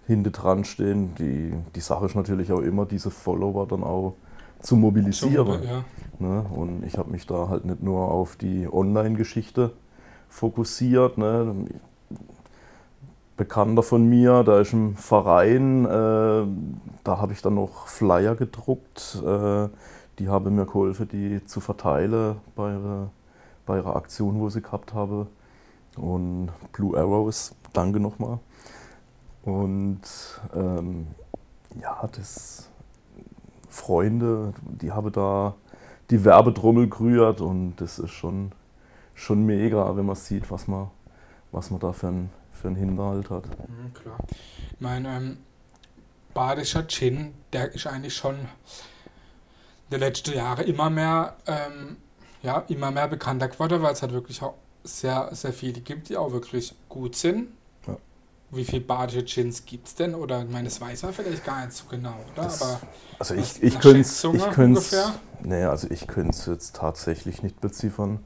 hinter 0.08 0.32
dran 0.32 0.63
stehen. 0.66 1.13
Die, 1.16 1.54
die 1.75 1.80
Sache 1.80 2.06
ist 2.06 2.16
natürlich 2.16 2.51
auch 2.51 2.62
immer, 2.62 2.86
diese 2.86 3.12
Follower 3.12 3.68
dann 3.68 3.84
auch 3.84 4.16
zu 4.62 4.75
mobilisieren. 4.75 5.63
Ja. 5.63 5.84
Ne? 6.20 6.46
Und 6.50 6.84
ich 6.86 6.98
habe 6.98 7.12
mich 7.12 7.25
da 7.28 7.48
halt 7.48 7.66
nicht 7.66 7.82
nur 7.82 8.12
auf 8.12 8.36
die 8.36 8.68
Online-Geschichte 8.72 9.72
fokussiert. 10.28 11.18
Ne? 11.18 11.66
Bekannter 13.38 13.84
von 13.84 14.08
mir, 14.10 14.44
da 14.44 14.60
ist 14.60 14.74
ein 14.74 14.96
Verein, 14.96 15.86
äh, 15.86 16.44
da 17.04 17.18
habe 17.20 17.32
ich 17.32 17.42
dann 17.42 17.56
noch 17.56 17.88
Flyer 17.88 18.36
gedruckt. 18.36 19.22
Äh, 19.25 19.70
die 20.20 20.28
haben 20.28 20.56
mir 20.56 20.66
geholfen, 20.66 21.08
die 21.08 21.46
zu 21.46 21.62
verteilen 21.62 22.36
bei 22.56 22.74
ihrer, 22.74 23.12
bei 23.66 23.78
ihrer 23.78 23.96
Aktion, 23.96 24.39
wo 24.39 24.50
sie 24.50 24.62
gehabt 24.62 24.94
habe. 24.94 25.28
Und 25.96 26.50
Blue 26.74 26.98
Arrows, 26.98 27.56
danke 27.74 28.00
nochmal. 28.00 28.40
Und 29.44 30.02
ähm, 30.54 31.08
ja, 31.80 32.08
das 32.16 32.70
Freunde, 33.70 34.54
die 34.62 34.92
haben 34.92 35.12
da 35.12 35.56
die 36.10 36.26
Werbetrommel 36.26 36.90
gerührt 36.90 37.42
und 37.42 37.76
das 37.78 38.00
ist 38.00 38.12
schon, 38.12 38.52
schon 39.14 39.46
mega, 39.46 39.96
wenn 39.96 40.06
man 40.06 40.16
sieht, 40.16 40.50
was 40.52 40.68
man, 40.68 40.90
was 41.52 41.72
man 41.72 41.80
da 41.80 41.94
für 41.94 42.08
ein 42.08 42.30
für 42.60 42.68
einen 42.68 42.76
Hinterhalt 42.76 43.30
hat. 43.30 43.46
Mhm, 43.46 43.94
klar. 43.94 44.18
Ich 44.28 44.82
meine, 44.82 45.16
ähm, 45.16 45.38
badischer 46.34 46.88
Gin, 46.88 47.34
der 47.54 47.74
ist 47.74 47.88
eigentlich 47.88 48.16
schon 48.16 48.36
in 48.36 49.92
den 49.92 50.00
letzten 50.02 50.34
Jahren 50.34 50.66
immer 50.66 50.90
mehr, 50.90 51.38
ähm, 51.48 51.98
ja, 52.44 52.60
immer 52.68 52.92
mehr 52.92 53.08
bekannter 53.08 53.48
geworden, 53.48 53.82
weil 53.82 53.94
es 53.94 54.02
halt 54.02 54.12
wirklich 54.12 54.42
auch 54.42 54.56
sehr, 54.84 55.30
sehr 55.34 55.54
viele 55.54 55.82
gibt, 55.82 56.10
die 56.10 56.18
auch 56.18 56.32
wirklich 56.32 56.76
gut 56.88 57.16
sind. 57.16 57.50
Wie 58.51 58.65
viele 58.65 58.82
badische 58.82 59.24
Gins 59.24 59.65
gibt 59.65 59.88
es 59.88 59.96
denn? 59.96 60.15
Oder 60.15 60.44
ich 60.44 60.50
meine, 60.50 60.65
das 60.65 60.82
weiß 60.82 61.03
man 61.03 61.13
vielleicht 61.13 61.46
gar 61.46 61.65
nicht 61.65 61.74
so 61.74 61.86
genau, 61.89 62.15
oder? 62.34 62.44
Das, 62.46 62.62
Aber 62.62 62.79
also 63.20 63.36
ich, 63.36 63.62
ich 63.62 63.79
könnte 63.79 64.01
es. 64.01 64.96
Nee, 65.44 65.63
also 65.63 65.88
ich 65.89 66.08
könnte 66.08 66.32
es 66.32 66.46
jetzt 66.48 66.75
tatsächlich 66.75 67.44
nicht 67.44 67.62
beziffern 67.62 68.20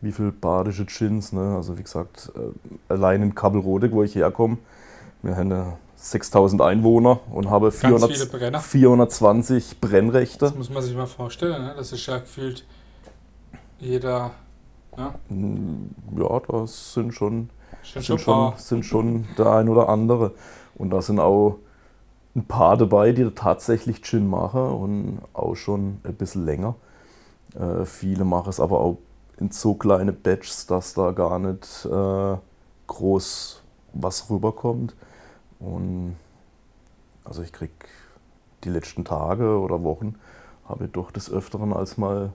wie 0.00 0.12
viele 0.12 0.32
badische 0.32 0.84
Gins. 0.84 1.32
Ne? 1.32 1.56
Also 1.56 1.78
wie 1.78 1.82
gesagt, 1.82 2.32
äh, 2.36 2.92
allein 2.92 3.22
in 3.22 3.34
Kabelrode, 3.34 3.90
wo 3.92 4.02
ich 4.02 4.14
herkomme, 4.14 4.58
wir 5.22 5.36
haben 5.36 5.50
ja 5.50 5.78
6000 5.96 6.62
Einwohner 6.62 7.20
und 7.30 7.50
habe 7.50 7.72
400, 7.72 8.62
420 8.62 9.80
Brennrechte. 9.80 10.46
Das 10.46 10.54
muss 10.54 10.70
man 10.70 10.82
sich 10.82 10.94
mal 10.94 11.06
vorstellen. 11.06 11.64
Ne? 11.64 11.74
Das 11.76 11.92
ist 11.92 12.06
ja 12.06 12.18
gefühlt 12.18 12.64
jeder. 13.78 14.32
Hm, 15.28 15.90
ja 16.16 16.40
das 16.48 16.94
sind 16.94 17.14
schon, 17.14 17.50
sind 17.82 18.20
schon, 18.20 18.52
sind 18.56 18.84
schon 18.84 19.26
der 19.36 19.52
ein 19.52 19.68
oder 19.68 19.88
andere. 19.88 20.32
Und 20.74 20.90
da 20.90 21.02
sind 21.02 21.20
auch 21.20 21.58
ein 22.34 22.44
paar 22.44 22.76
dabei, 22.76 23.12
die 23.12 23.28
tatsächlich 23.30 24.02
Gin 24.02 24.28
machen 24.28 24.60
und 24.60 25.18
auch 25.32 25.54
schon 25.54 26.00
ein 26.04 26.14
bisschen 26.14 26.44
länger. 26.44 26.76
Äh, 27.54 27.84
viele 27.84 28.24
machen 28.24 28.50
es 28.50 28.60
aber 28.60 28.80
auch 28.80 28.98
in 29.38 29.50
so 29.50 29.74
kleine 29.74 30.12
Batches, 30.12 30.66
dass 30.66 30.94
da 30.94 31.12
gar 31.12 31.38
nicht 31.38 31.84
äh, 31.84 32.36
groß 32.86 33.62
was 33.92 34.30
rüberkommt. 34.30 34.94
Und 35.58 36.16
also 37.24 37.42
ich 37.42 37.52
krieg 37.52 37.70
die 38.64 38.70
letzten 38.70 39.04
Tage 39.04 39.58
oder 39.58 39.82
Wochen 39.82 40.16
habe 40.68 40.84
ich 40.84 40.92
doch 40.92 41.10
des 41.10 41.30
Öfteren 41.30 41.72
als 41.72 41.96
mal 41.96 42.32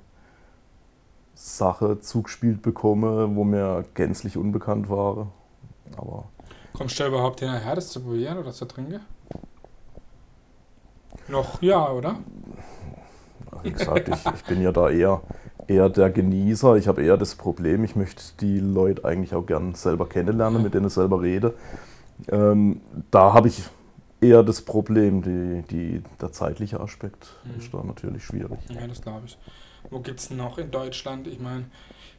Sache 1.34 2.00
zugespielt 2.00 2.62
bekomme, 2.62 3.36
wo 3.36 3.44
mir 3.44 3.86
gänzlich 3.94 4.38
unbekannt 4.38 4.90
war. 4.90 5.28
Aber 5.98 6.26
Kommst 6.74 7.00
du 7.00 7.06
überhaupt 7.06 7.40
hinterher, 7.40 7.76
das 7.76 7.90
zu 7.90 8.02
probieren 8.02 8.38
oder 8.38 8.52
zu 8.52 8.66
trinken? 8.66 9.00
Noch 11.28 11.62
ja, 11.62 11.92
oder? 11.92 12.18
Wie 13.62 13.72
gesagt, 13.72 14.10
ich, 14.10 14.26
ich 14.26 14.44
bin 14.44 14.62
ja 14.62 14.72
da 14.72 14.90
eher 14.90 15.22
eher 15.68 15.90
der 15.90 16.10
Genießer. 16.10 16.76
Ich 16.76 16.88
habe 16.88 17.04
eher 17.04 17.18
das 17.18 17.36
Problem, 17.36 17.84
ich 17.84 17.96
möchte 17.96 18.24
die 18.40 18.60
Leute 18.60 19.06
eigentlich 19.06 19.34
auch 19.34 19.46
gern 19.46 19.76
selber 19.76 20.08
kennenlernen, 20.08 20.62
mit 20.64 20.74
denen 20.74 20.88
ich 20.88 20.94
selber 20.94 21.22
rede. 21.22 21.54
Ähm, 22.30 22.82
da 23.12 23.34
habe 23.34 23.48
ich 23.48 23.64
eher 24.22 24.44
das 24.44 24.62
Problem, 24.62 25.22
die, 25.22 25.64
die, 25.70 26.04
der 26.22 26.32
zeitliche 26.32 26.80
Aspekt 26.80 27.36
mhm. 27.44 27.60
ist 27.60 27.74
da 27.74 27.84
natürlich 27.84 28.24
schwierig. 28.24 28.60
Ja, 28.70 28.88
das 28.88 29.02
glaube 29.02 29.24
ich. 29.26 29.38
Wo 29.90 30.00
gibt 30.00 30.20
es 30.20 30.30
noch 30.30 30.58
in 30.58 30.72
Deutschland? 30.72 31.28
Ich 31.28 31.40
meine, 31.40 31.66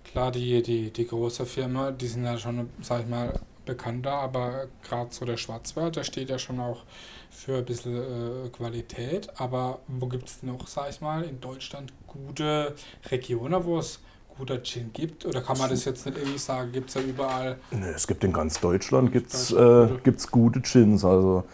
klar, 0.04 0.30
die, 0.30 0.62
die, 0.62 0.90
die 0.90 1.06
große 1.06 1.46
Firma, 1.46 1.90
die 1.90 2.06
sind 2.06 2.24
ja 2.24 2.38
schon, 2.38 2.70
sag 2.80 3.02
ich 3.02 3.08
mal, 3.08 3.32
bekannter, 3.64 4.12
aber 4.12 4.66
gerade 4.82 5.12
so 5.12 5.24
der 5.24 5.36
Schwarzwald, 5.36 5.96
der 5.96 6.04
steht 6.04 6.28
ja 6.28 6.38
schon 6.38 6.60
auch 6.60 6.82
für 7.30 7.58
ein 7.58 7.64
bisschen 7.64 7.96
äh, 7.96 8.48
Qualität. 8.50 9.28
Aber 9.38 9.80
wo 9.88 10.06
gibt 10.06 10.28
es 10.28 10.42
noch, 10.42 10.66
sag 10.66 10.90
ich 10.90 11.00
mal, 11.00 11.24
in 11.24 11.40
Deutschland 11.40 11.92
gute 12.06 12.74
Regionen, 13.10 13.64
wo 13.64 13.78
es 13.78 14.00
guter 14.36 14.62
Gin 14.62 14.90
gibt? 14.92 15.24
Oder 15.24 15.40
kann 15.40 15.58
man 15.58 15.70
das 15.70 15.84
jetzt 15.84 16.06
nicht 16.06 16.18
irgendwie 16.18 16.38
sagen, 16.38 16.72
gibt 16.72 16.88
es 16.88 16.94
ja 16.94 17.00
überall? 17.02 17.58
Nee, 17.70 17.86
es 17.94 18.06
gibt 18.06 18.24
in 18.24 18.32
ganz 18.32 18.60
Deutschland 18.60 19.12
gibt's, 19.12 19.52
äh, 19.52 19.88
gibt's 20.02 20.30
gute 20.30 20.60
Gins. 20.60 21.04
Also 21.04 21.44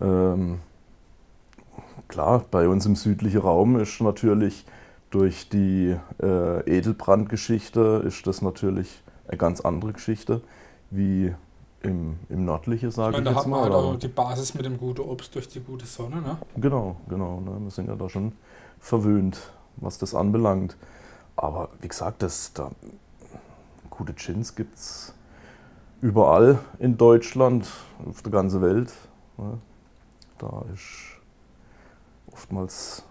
ähm, 0.00 0.60
klar, 2.08 2.44
bei 2.50 2.68
uns 2.68 2.86
im 2.86 2.96
südlichen 2.96 3.40
Raum 3.40 3.78
ist 3.78 4.00
natürlich 4.00 4.64
durch 5.10 5.48
die 5.48 5.96
äh, 6.22 6.78
Edelbrandgeschichte 6.78 8.02
ist 8.06 8.26
das 8.26 8.42
natürlich 8.42 9.02
eine 9.28 9.36
ganz 9.36 9.60
andere 9.60 9.92
Geschichte 9.92 10.40
wie 10.90 11.34
im, 11.82 12.18
im 12.28 12.44
nördlichen, 12.44 12.90
sage 12.90 13.12
ich, 13.12 13.18
ich, 13.18 13.24
meine, 13.24 13.34
da 13.34 13.40
hat 13.40 13.46
man 13.48 13.60
halt 13.62 13.72
auch 13.72 13.96
die 13.96 14.08
Basis 14.08 14.54
mit 14.54 14.64
dem 14.64 14.78
guten 14.78 15.02
Obst 15.02 15.34
durch 15.34 15.48
die 15.48 15.60
gute 15.60 15.86
Sonne, 15.86 16.20
ne? 16.20 16.36
Genau, 16.56 16.96
genau. 17.08 17.40
Ne? 17.40 17.58
Wir 17.60 17.70
sind 17.70 17.88
ja 17.88 17.96
da 17.96 18.08
schon 18.08 18.32
verwöhnt, 18.78 19.38
was 19.76 19.98
das 19.98 20.14
anbelangt. 20.14 20.76
Aber 21.36 21.70
wie 21.80 21.88
gesagt, 21.88 22.22
das, 22.22 22.52
da, 22.52 22.70
gute 23.88 24.12
Gins 24.12 24.54
gibt 24.54 24.76
es 24.76 25.14
überall 26.02 26.58
in 26.78 26.98
Deutschland, 26.98 27.66
auf 28.06 28.22
der 28.22 28.32
ganzen 28.32 28.60
Welt. 28.60 28.92
Ne? 29.38 29.58
Da 30.38 30.64
ist 30.74 31.18
oftmals 32.30 33.04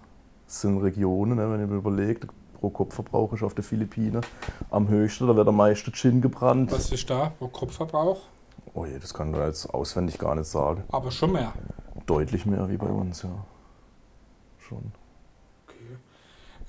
sind 0.51 0.79
Regionen, 0.79 1.37
ne, 1.37 1.51
wenn 1.51 1.59
ihr 1.59 1.67
mir 1.67 1.77
überlegt, 1.77 2.27
pro 2.59 2.69
Kopfverbrauch 2.69 3.33
ist 3.33 3.43
auf 3.43 3.53
den 3.53 3.63
Philippinen 3.63 4.21
am 4.69 4.87
höchsten, 4.87 5.27
da 5.27 5.35
wird 5.35 5.47
am 5.47 5.55
meisten 5.55 5.93
Gin 5.93 6.21
gebrannt. 6.21 6.71
Was 6.71 6.91
ist 6.91 7.09
da 7.09 7.31
pro 7.37 7.47
Kopfverbrauch? 7.47 8.21
Oh 8.73 8.85
je, 8.85 8.99
das 8.99 9.13
kann 9.13 9.33
ich 9.33 9.39
jetzt 9.39 9.67
auswendig 9.67 10.17
gar 10.17 10.35
nicht 10.35 10.47
sagen. 10.47 10.83
Aber 10.91 11.11
schon 11.11 11.31
mehr. 11.31 11.53
Deutlich 12.05 12.45
mehr 12.45 12.69
wie 12.69 12.77
bei 12.77 12.87
uns, 12.87 13.23
ja. 13.23 13.45
Schon. 14.59 14.91
Okay. 15.65 15.97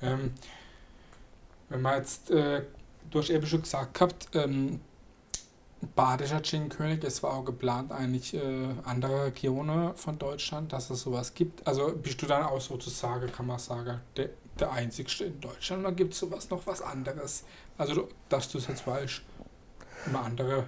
Ähm, 0.01 0.33
wenn 1.69 1.81
man 1.81 1.97
jetzt, 1.97 2.31
äh, 2.31 2.63
du 3.09 3.19
hast 3.19 3.29
eben 3.29 3.45
schon 3.45 3.61
gesagt 3.61 3.93
gehabt, 3.93 4.29
ähm, 4.33 4.79
Badischer 5.95 6.41
Gin-König, 6.41 7.03
es 7.03 7.23
war 7.23 7.33
auch 7.33 7.45
geplant, 7.45 7.91
eigentlich 7.91 8.33
äh, 8.33 8.39
andere 8.83 9.25
Regionen 9.25 9.95
von 9.95 10.19
Deutschland, 10.19 10.71
dass 10.73 10.89
es 10.89 11.01
sowas 11.01 11.33
gibt. 11.33 11.65
Also 11.67 11.93
bist 11.95 12.21
du 12.21 12.27
dann 12.27 12.43
auch 12.43 12.61
sozusagen, 12.61 13.31
kann 13.31 13.47
man 13.47 13.59
sagen, 13.59 13.99
der, 14.15 14.29
der 14.59 14.71
einzigste 14.71 15.25
in 15.25 15.39
Deutschland 15.41 15.83
oder 15.83 15.91
gibt 15.91 16.13
es 16.13 16.19
sowas 16.19 16.49
noch 16.49 16.65
was 16.67 16.81
anderes? 16.81 17.45
Also, 17.77 18.07
dass 18.29 18.49
du 18.49 18.59
es 18.59 18.67
jetzt 18.67 18.85
weißt, 18.85 19.21
immer 20.05 20.23
andere 20.23 20.65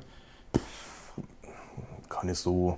kann 2.13 2.29
ich 2.29 2.38
so 2.38 2.77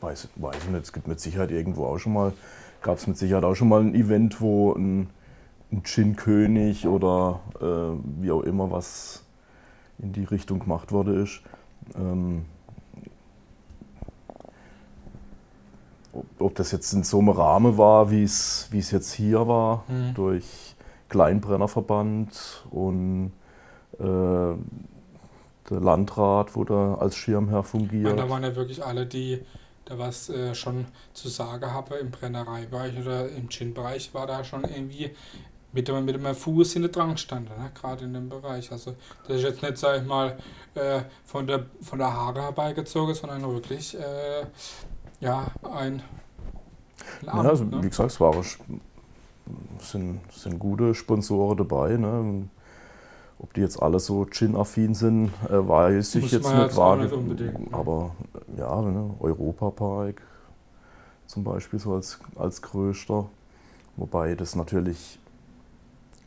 weiß, 0.00 0.28
weiß 0.36 0.56
ich 0.56 0.70
nicht, 0.70 0.82
es 0.82 0.92
gibt 0.92 1.08
mit 1.08 1.18
Sicherheit 1.18 1.50
irgendwo 1.50 1.86
auch 1.86 1.98
schon 1.98 2.12
mal, 2.12 2.32
gab 2.82 2.98
es 2.98 3.06
mit 3.06 3.16
Sicherheit 3.16 3.44
auch 3.44 3.54
schon 3.54 3.68
mal 3.68 3.80
ein 3.80 3.94
Event, 3.94 4.40
wo 4.40 4.72
ein, 4.74 5.08
ein 5.72 5.82
Gin-König 5.82 6.86
oder 6.86 7.40
äh, 7.60 8.22
wie 8.22 8.30
auch 8.30 8.42
immer 8.42 8.70
was 8.70 9.23
in 9.98 10.12
die 10.12 10.24
Richtung 10.24 10.60
gemacht 10.60 10.92
wurde 10.92 11.20
ist. 11.22 11.42
Ähm, 11.96 12.44
ob, 16.12 16.26
ob 16.38 16.54
das 16.54 16.72
jetzt 16.72 16.92
in 16.92 17.02
so 17.02 17.18
einem 17.18 17.30
Rahmen 17.30 17.76
war, 17.78 18.10
wie 18.10 18.22
es 18.24 18.68
jetzt 18.70 19.12
hier 19.12 19.46
war, 19.48 19.84
Mhm. 19.88 20.14
durch 20.14 20.74
Kleinbrennerverband 21.08 22.64
und 22.70 23.32
äh, 23.98 24.02
der 25.70 25.80
Landrat, 25.80 26.56
wo 26.56 26.64
da 26.64 26.94
als 26.96 27.16
Schirmherr 27.16 27.62
fungiert. 27.62 28.04
meine, 28.04 28.16
da 28.16 28.28
waren 28.28 28.42
ja 28.42 28.54
wirklich 28.56 28.84
alle, 28.84 29.06
die 29.06 29.40
da 29.86 29.98
was 29.98 30.28
äh, 30.30 30.54
schon 30.54 30.86
zu 31.12 31.28
sagen 31.28 31.70
haben 31.70 31.94
im 32.00 32.10
Brennereibereich 32.10 32.98
oder 32.98 33.28
im 33.28 33.48
Gin-Bereich, 33.48 34.12
war 34.14 34.26
da 34.26 34.42
schon 34.42 34.64
irgendwie 34.64 35.10
mit 35.74 35.88
dem, 35.88 36.04
mit 36.04 36.14
dem 36.14 36.34
Fuß 36.34 36.76
in 36.76 36.82
der 36.82 36.90
Drang 36.90 37.16
stand, 37.16 37.48
ne? 37.50 37.70
gerade 37.74 38.04
in 38.04 38.14
dem 38.14 38.28
Bereich. 38.28 38.70
Also 38.70 38.94
das 39.26 39.38
ist 39.38 39.42
jetzt 39.42 39.62
nicht, 39.62 39.76
sag 39.76 40.00
ich 40.00 40.06
mal, 40.06 40.38
äh, 40.74 41.00
von, 41.24 41.46
der, 41.46 41.66
von 41.82 41.98
der 41.98 42.14
Haare 42.14 42.42
herbeigezogen, 42.42 43.14
sondern 43.14 43.42
wirklich 43.42 43.98
äh, 43.98 44.46
ja, 45.20 45.46
ein, 45.62 46.00
ein 46.00 46.02
Ja, 47.26 47.32
Amt, 47.32 47.46
also, 47.46 47.64
ne? 47.64 47.82
wie 47.82 47.88
gesagt, 47.88 48.12
es 48.12 48.20
war, 48.20 48.34
sind, 49.78 50.20
sind 50.32 50.58
gute 50.58 50.94
Sponsoren 50.94 51.56
dabei. 51.58 51.96
Ne? 51.96 52.48
Ob 53.40 53.52
die 53.52 53.60
jetzt 53.60 53.82
alle 53.82 53.98
so 53.98 54.24
Gin-affin 54.26 54.94
sind, 54.94 55.32
äh, 55.48 55.68
weiß 55.68 56.14
ich 56.14 56.30
jetzt 56.30 56.48
nicht. 56.54 56.76
War, 56.76 56.96
nicht 56.96 57.40
ne? 57.40 57.54
Aber 57.72 58.14
ja, 58.56 58.80
ne? 58.80 59.14
Europapark 59.18 60.22
zum 61.26 61.42
Beispiel 61.42 61.80
so 61.80 61.94
als, 61.94 62.20
als 62.36 62.62
größter. 62.62 63.28
Wobei 63.96 64.34
das 64.34 64.54
natürlich 64.54 65.18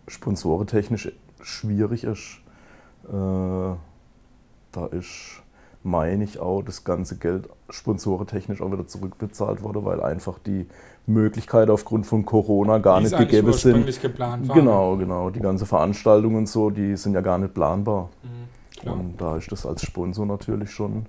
sponsorentechnisch 0.08 1.12
schwierig 1.42 2.04
ist. 2.04 2.40
Äh, 3.08 3.12
da 3.12 4.86
ist, 4.92 5.42
meine 5.84 6.24
ich, 6.24 6.40
auch 6.40 6.62
das 6.62 6.84
ganze 6.84 7.18
Geld 7.18 7.50
sponsorentechnisch 7.70 8.62
auch 8.62 8.72
wieder 8.72 8.88
zurückbezahlt 8.88 9.62
wurde, 9.62 9.84
weil 9.86 10.02
einfach 10.02 10.40
die 10.40 10.68
Möglichkeit 11.06 11.70
aufgrund 11.70 12.06
von 12.06 12.26
Corona 12.26 12.80
gar 12.80 13.02
es 13.02 13.12
nicht 13.12 13.18
gegeben 13.18 13.54
sind. 13.54 14.02
geplant 14.02 14.48
war. 14.48 14.56
Genau, 14.56 14.98
genau. 14.98 15.30
Die 15.30 15.40
ganze 15.40 15.66
Veranstaltungen 15.66 16.36
und 16.36 16.50
so, 16.50 16.70
die 16.70 16.98
sind 16.98 17.14
ja 17.14 17.22
gar 17.22 17.38
nicht 17.38 17.54
planbar. 17.54 18.10
Mhm. 18.24 18.92
Und 18.92 19.22
da 19.22 19.38
ist 19.38 19.52
das 19.52 19.66
als 19.66 19.82
Sponsor 19.82 20.26
natürlich 20.26 20.72
schon 20.72 21.08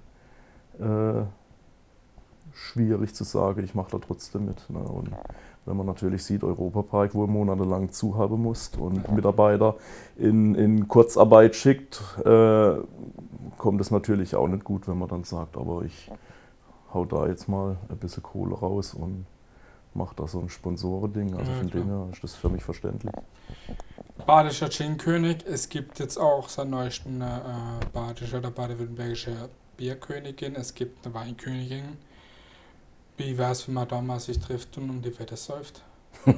äh, 0.78 1.22
schwierig 2.52 3.14
zu 3.14 3.24
sagen, 3.24 3.62
ich 3.64 3.74
mache 3.74 3.92
da 3.92 3.98
trotzdem 3.98 4.46
mit. 4.46 4.68
Ne? 4.70 4.78
Und 4.78 5.10
wenn 5.68 5.76
man 5.76 5.86
natürlich 5.86 6.24
sieht, 6.24 6.42
Europapark, 6.42 7.14
wo 7.14 7.24
er 7.24 7.28
monatelang 7.28 7.92
zuhaben 7.92 8.42
muss 8.42 8.70
und 8.78 9.10
Mitarbeiter 9.12 9.76
in, 10.16 10.54
in 10.54 10.88
Kurzarbeit 10.88 11.54
schickt, 11.54 12.00
äh, 12.24 12.76
kommt 13.58 13.80
es 13.80 13.90
natürlich 13.90 14.34
auch 14.34 14.48
nicht 14.48 14.64
gut, 14.64 14.88
wenn 14.88 14.98
man 14.98 15.08
dann 15.08 15.24
sagt, 15.24 15.56
aber 15.56 15.82
ich 15.84 16.10
hau 16.94 17.04
da 17.04 17.26
jetzt 17.26 17.48
mal 17.48 17.76
ein 17.88 17.98
bisschen 17.98 18.22
Kohle 18.22 18.54
raus 18.54 18.94
und 18.94 19.26
mache 19.94 20.14
da 20.16 20.26
so 20.26 20.40
ein 20.40 20.48
Sponsorending. 20.48 21.34
Also 21.34 21.52
von 21.52 21.68
dem 21.68 21.86
her 21.86 22.08
ist 22.12 22.24
das 22.24 22.34
für 22.34 22.48
mich 22.48 22.62
verständlich. 22.64 23.12
Badischer 24.26 24.70
Gin-König. 24.70 25.44
Es 25.46 25.68
gibt 25.68 25.98
jetzt 25.98 26.18
auch 26.18 26.48
seit 26.48 26.68
neuestem 26.68 27.20
eine 27.20 27.80
äh, 27.82 27.86
badische 27.92 28.38
oder 28.38 28.50
baden-württembergische 28.50 29.50
Bierkönigin. 29.76 30.54
Es 30.56 30.74
gibt 30.74 31.04
eine 31.04 31.14
Weinkönigin. 31.14 31.98
Wie 33.18 33.36
wäre 33.36 33.52
es, 33.52 33.66
wenn 33.66 33.74
man 33.74 33.86
da 33.88 34.00
mal 34.00 34.20
sich 34.20 34.38
trifft 34.38 34.78
und 34.78 34.88
um 34.88 35.02
die 35.02 35.18
Wette 35.18 35.36
säuft? 35.36 35.82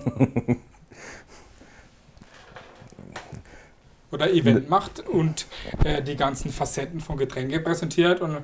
oder 4.11 4.33
Event 4.33 4.68
macht 4.68 5.00
und 5.00 5.46
äh, 5.85 6.02
die 6.02 6.16
ganzen 6.16 6.50
Facetten 6.50 7.00
von 7.00 7.16
Getränke 7.16 7.61
präsentiert 7.61 8.20
und 8.20 8.42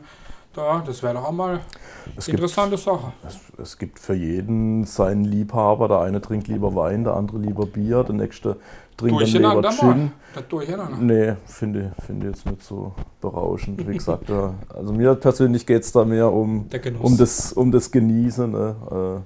da, 0.57 0.83
das 0.85 1.03
wäre 1.03 1.15
doch 1.15 1.25
auch 1.25 1.33
mal 1.33 1.55
Es 1.55 1.61
eine 1.61 2.15
gibt 2.17 2.29
interessante 2.31 2.77
Sache. 2.79 3.13
Es, 3.27 3.39
es 3.59 3.79
gibt 3.79 3.99
für 3.99 4.15
jeden 4.15 4.85
seinen 4.85 5.25
Liebhaber. 5.25 5.89
Der 5.89 6.01
eine 6.01 6.21
trinkt 6.21 6.49
lieber 6.49 6.75
Wein, 6.75 7.05
der 7.05 7.15
andere 7.15 7.39
lieber 7.39 7.67
Bier, 7.67 8.05
der 8.05 8.15
nächste 8.15 8.57
trinkt 8.97 9.21
dann 9.21 9.29
lieber. 9.29 9.71
Gin. 9.71 10.13
Das 10.35 10.49
durcheinander. 10.49 10.99
Nee, 10.99 11.37
finde 11.47 11.93
finde 12.05 12.29
jetzt 12.29 12.47
nicht 12.47 12.63
so 12.63 12.95
berauschend. 13.21 13.87
Wie 13.87 13.95
gesagt, 13.95 14.29
ja, 14.29 14.55
also 14.69 14.93
mir 14.93 15.15
persönlich 15.15 15.67
geht 15.67 15.83
es 15.83 15.93
da 15.93 16.05
mehr 16.05 16.33
um, 16.33 16.69
um, 17.01 17.17
das, 17.17 17.53
um 17.53 17.71
das 17.71 17.91
Genießen. 17.91 18.51
Ne? 18.51 19.25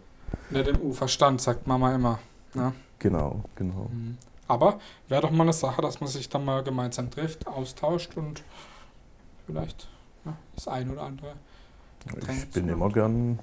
Äh, 0.52 0.54
Nicht 0.54 0.68
im 0.68 0.80
Uferstand, 0.80 1.40
sagt 1.40 1.66
Mama 1.66 1.94
immer. 1.94 2.18
Ne? 2.54 2.72
genau, 2.98 3.40
genau. 3.54 3.88
Mhm. 3.92 4.16
Aber 4.48 4.80
wäre 5.08 5.22
doch 5.22 5.30
mal 5.30 5.44
eine 5.44 5.52
Sache, 5.52 5.80
dass 5.80 6.00
man 6.00 6.08
sich 6.08 6.28
dann 6.28 6.44
mal 6.44 6.64
gemeinsam 6.64 7.08
trifft, 7.08 7.46
austauscht 7.46 8.16
und 8.16 8.42
vielleicht 9.46 9.88
das 10.54 10.68
ein 10.68 10.90
oder 10.90 11.02
andere. 11.02 11.32
Ich 12.30 12.50
bin 12.50 12.68
immer 12.68 12.88
gern 12.88 13.38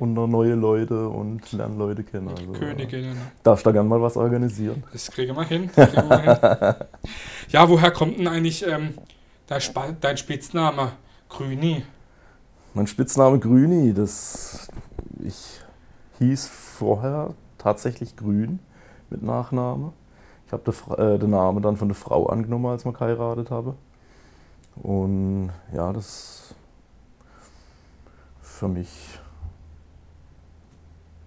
unter 0.00 0.26
neue 0.26 0.54
Leute 0.54 1.08
und 1.08 1.52
lerne 1.52 1.76
Leute 1.76 2.02
kennen. 2.02 2.28
Also, 2.28 2.52
Königinnen. 2.52 3.12
ne? 3.12 3.32
Darf 3.42 3.62
da 3.62 3.70
gern 3.70 3.86
mal 3.86 4.00
was 4.00 4.16
organisieren? 4.16 4.82
Das 4.92 5.10
kriegen 5.10 5.36
wir 5.36 5.44
hin. 5.44 5.70
Das 5.76 5.92
kriegen 5.92 6.08
wir 6.08 6.18
hin. 6.18 6.74
ja, 7.48 7.68
woher 7.68 7.90
kommt 7.90 8.18
denn 8.18 8.26
eigentlich 8.26 8.66
ähm, 8.66 8.94
dein, 9.46 10.16
Spitzname 10.16 10.92
Grüni? 11.28 11.84
Mein 12.72 12.86
Spitzname 12.86 13.38
Grüni, 13.38 13.92
das 13.92 14.68
ich 15.22 15.60
hieß 16.18 16.48
vorher 16.48 17.34
tatsächlich 17.58 18.16
Grün 18.16 18.60
mit 19.10 19.22
Nachname. 19.22 19.92
Ich 20.46 20.52
habe 20.52 20.62
den, 20.64 20.94
äh, 20.96 21.18
den 21.18 21.30
Namen 21.30 21.62
dann 21.62 21.76
von 21.76 21.88
der 21.88 21.94
Frau 21.94 22.26
angenommen, 22.26 22.66
als 22.66 22.84
wir 22.84 22.92
geheiratet 22.92 23.50
habe. 23.50 23.74
Und 24.76 25.50
ja, 25.74 25.92
das 25.92 26.54
für 28.40 28.68
mich 28.68 29.18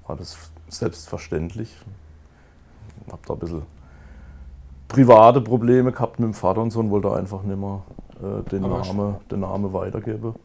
war 0.08 0.15
das 0.15 0.38
selbstverständlich. 0.69 1.75
Ich 3.06 3.12
habe 3.12 3.21
da 3.25 3.34
ein 3.34 3.39
bisschen 3.39 3.63
private 4.88 5.41
Probleme 5.41 5.91
gehabt 5.91 6.19
mit 6.19 6.27
dem 6.27 6.34
Vater 6.34 6.62
und 6.62 6.71
so 6.71 6.79
und 6.79 6.91
wollte 6.91 7.12
einfach 7.13 7.41
nicht 7.43 7.58
mehr 7.58 7.82
äh, 8.21 8.43
den, 8.49 8.63
Aber 8.63 8.79
Namen, 8.79 9.15
den 9.32 9.39
Namen 9.39 9.73
weitergeben. 9.73 10.36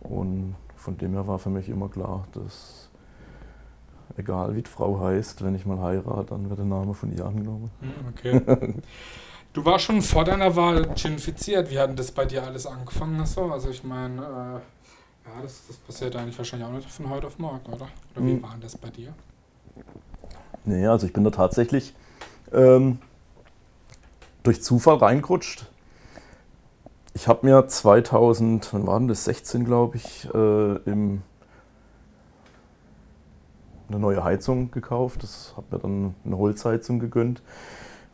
Und 0.00 0.56
von 0.76 0.96
dem 0.96 1.12
her 1.12 1.26
war 1.26 1.38
für 1.38 1.50
mich 1.50 1.68
immer 1.68 1.88
klar, 1.88 2.26
dass 2.32 2.88
egal 4.16 4.54
wie 4.56 4.62
die 4.62 4.70
Frau 4.70 4.98
heißt, 5.00 5.44
wenn 5.44 5.54
ich 5.54 5.66
mal 5.66 5.78
heirate, 5.80 6.30
dann 6.30 6.48
wird 6.48 6.58
der 6.58 6.66
Name 6.66 6.94
von 6.94 7.12
ihr 7.12 7.24
angenommen. 7.26 7.70
Hm, 7.80 7.90
Okay. 8.08 8.74
Du 9.52 9.64
warst 9.64 9.84
schon 9.84 10.00
vor 10.00 10.24
deiner 10.24 10.54
Wahl 10.54 10.86
ginfiziert. 10.94 11.70
Wie 11.70 11.78
hat 11.78 11.88
denn 11.88 11.96
das 11.96 12.12
bei 12.12 12.24
dir 12.24 12.44
alles 12.44 12.66
angefangen? 12.66 13.24
So? 13.26 13.44
Also 13.46 13.68
ich 13.70 13.82
meine, 13.82 14.22
äh, 14.22 15.28
ja, 15.28 15.42
das, 15.42 15.62
das 15.66 15.76
passiert 15.76 16.14
eigentlich 16.14 16.38
wahrscheinlich 16.38 16.68
auch 16.68 16.72
nicht 16.72 16.88
von 16.88 17.10
heute 17.10 17.26
auf 17.26 17.38
morgen, 17.38 17.66
oder? 17.66 17.88
Oder 18.14 18.26
wie 18.26 18.32
Hm. 18.34 18.42
war 18.42 18.52
denn 18.52 18.60
das 18.60 18.76
bei 18.76 18.90
dir? 18.90 19.12
Nee, 20.64 20.86
also 20.86 21.06
ich 21.06 21.12
bin 21.12 21.24
da 21.24 21.30
tatsächlich 21.30 21.94
ähm, 22.52 22.98
durch 24.44 24.62
Zufall 24.62 24.96
reingerutscht. 24.98 25.66
Ich 27.14 27.26
habe 27.26 27.44
mir 27.44 27.66
2000, 27.66 28.72
wann 28.72 28.86
war 28.86 28.98
denn 29.00 29.08
das, 29.08 29.24
16 29.24 29.64
glaube 29.64 29.96
ich, 29.96 30.28
äh, 30.32 30.76
im, 30.88 31.22
eine 33.88 33.98
neue 33.98 34.22
Heizung 34.22 34.70
gekauft. 34.70 35.24
Das 35.24 35.54
habe 35.56 35.66
mir 35.72 35.82
dann 35.82 36.14
eine 36.24 36.38
Holzheizung 36.38 37.00
gegönnt. 37.00 37.42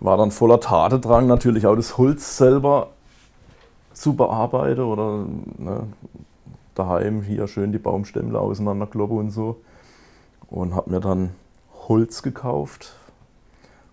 War 0.00 0.16
dann 0.16 0.30
voller 0.30 0.61
Tatendrang, 0.61 1.26
natürlich 1.26 1.66
auch 1.66 1.76
das 1.76 1.96
Holz 1.96 2.37
selber 2.37 2.88
zu 3.92 4.14
bearbeiten 4.14 4.82
oder 4.82 5.24
ne, 5.59 5.85
daheim 6.74 7.22
hier 7.22 7.48
schön 7.48 7.72
die 7.72 7.78
Baumstämme 7.78 8.38
auseinanderkloppen 8.38 9.18
und 9.18 9.30
so. 9.30 9.61
Und 10.48 10.74
habe 10.74 10.90
mir 10.90 11.00
dann 11.00 11.30
Holz 11.88 12.22
gekauft 12.22 12.94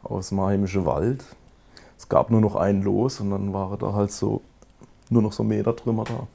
aus 0.04 0.30
dem 0.30 0.42
heimischen 0.42 0.86
Wald. 0.86 1.24
Es 1.98 2.10
gab 2.10 2.30
nur 2.30 2.42
noch 2.42 2.56
ein 2.56 2.84
Los 2.84 3.20
und 3.22 3.32
dann 3.32 3.54
waren 3.54 3.80
da 3.80 3.94
halt 3.94 4.12
so 4.12 4.42
nur 5.10 5.22
noch 5.22 5.32
so 5.32 5.44
Metertrümmer 5.44 6.04
da. 6.04 6.28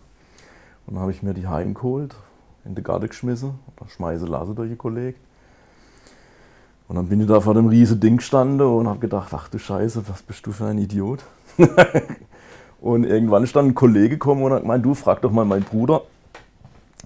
Und 0.87 0.95
dann 0.95 1.01
habe 1.01 1.13
ich 1.13 1.23
mir 1.23 1.35
die 1.35 1.47
heimgeholt, 1.47 2.15
in 2.65 2.75
die 2.75 2.83
Garde 2.83 3.09
geschmissen, 3.09 3.59
oder 3.77 3.89
schmeiße 3.91 4.25
lasse 4.25 4.55
durch 4.55 4.71
die 4.71 4.77
Kollegen. 4.77 5.19
Und 6.89 6.97
dann 6.97 7.09
bin 7.09 7.21
ich 7.21 7.27
da 7.27 7.41
vor 7.41 7.53
dem 7.55 7.69
riesen 7.69 8.01
Ding 8.01 8.17
gestanden 8.17 8.67
und 8.67 8.89
habe 8.89 8.99
gedacht, 8.99 9.33
ach 9.35 9.49
du 9.49 9.59
Scheiße, 9.59 10.09
was 10.09 10.23
bist 10.23 10.47
du 10.47 10.53
für 10.53 10.67
ein 10.67 10.79
Idiot? 10.79 11.23
und 12.81 13.05
irgendwann 13.05 13.45
ist 13.45 13.55
dann 13.55 13.67
ein 13.67 13.75
Kollege 13.75 14.11
gekommen 14.11 14.43
und 14.43 14.53
hat 14.53 14.63
gemeint, 14.63 14.85
du 14.85 14.95
frag 14.95 15.21
doch 15.21 15.31
mal 15.31 15.45
meinen 15.45 15.65
Bruder, 15.65 16.03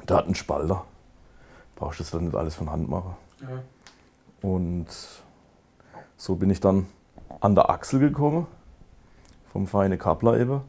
der 0.09 0.19
hat 0.19 0.27
einen 0.27 0.37
Spalter. 0.37 0.85
Brauchst 1.75 1.99
du 1.99 2.05
das 2.05 2.13
dann 2.13 2.25
nicht 2.27 2.37
alles 2.37 2.55
von 2.55 2.71
Hand 2.71 2.89
machen? 2.89 3.17
Ja. 3.41 4.49
Und 4.49 4.87
so 6.17 6.37
bin 6.37 6.51
ich 6.51 6.61
dann 6.61 6.87
an 7.41 7.57
der 7.57 7.69
Achsel 7.69 7.99
gekommen, 7.99 8.47
vom 9.53 9.67
feine 9.67 9.99
Kappler 9.99 10.39
eben. 10.39 10.61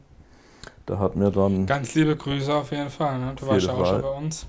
Der 0.88 0.98
hat 0.98 1.14
mir 1.14 1.30
dann 1.30 1.66
Ganz 1.66 1.94
liebe 1.94 2.16
Grüße 2.16 2.52
auf 2.52 2.72
jeden 2.72 2.90
Fall. 2.90 3.18
Ne? 3.20 3.32
Du 3.36 3.46
warst 3.46 3.66
ja 3.66 3.72
auch 3.72 3.86
schon 3.86 4.02
bei 4.02 4.08
uns. 4.08 4.46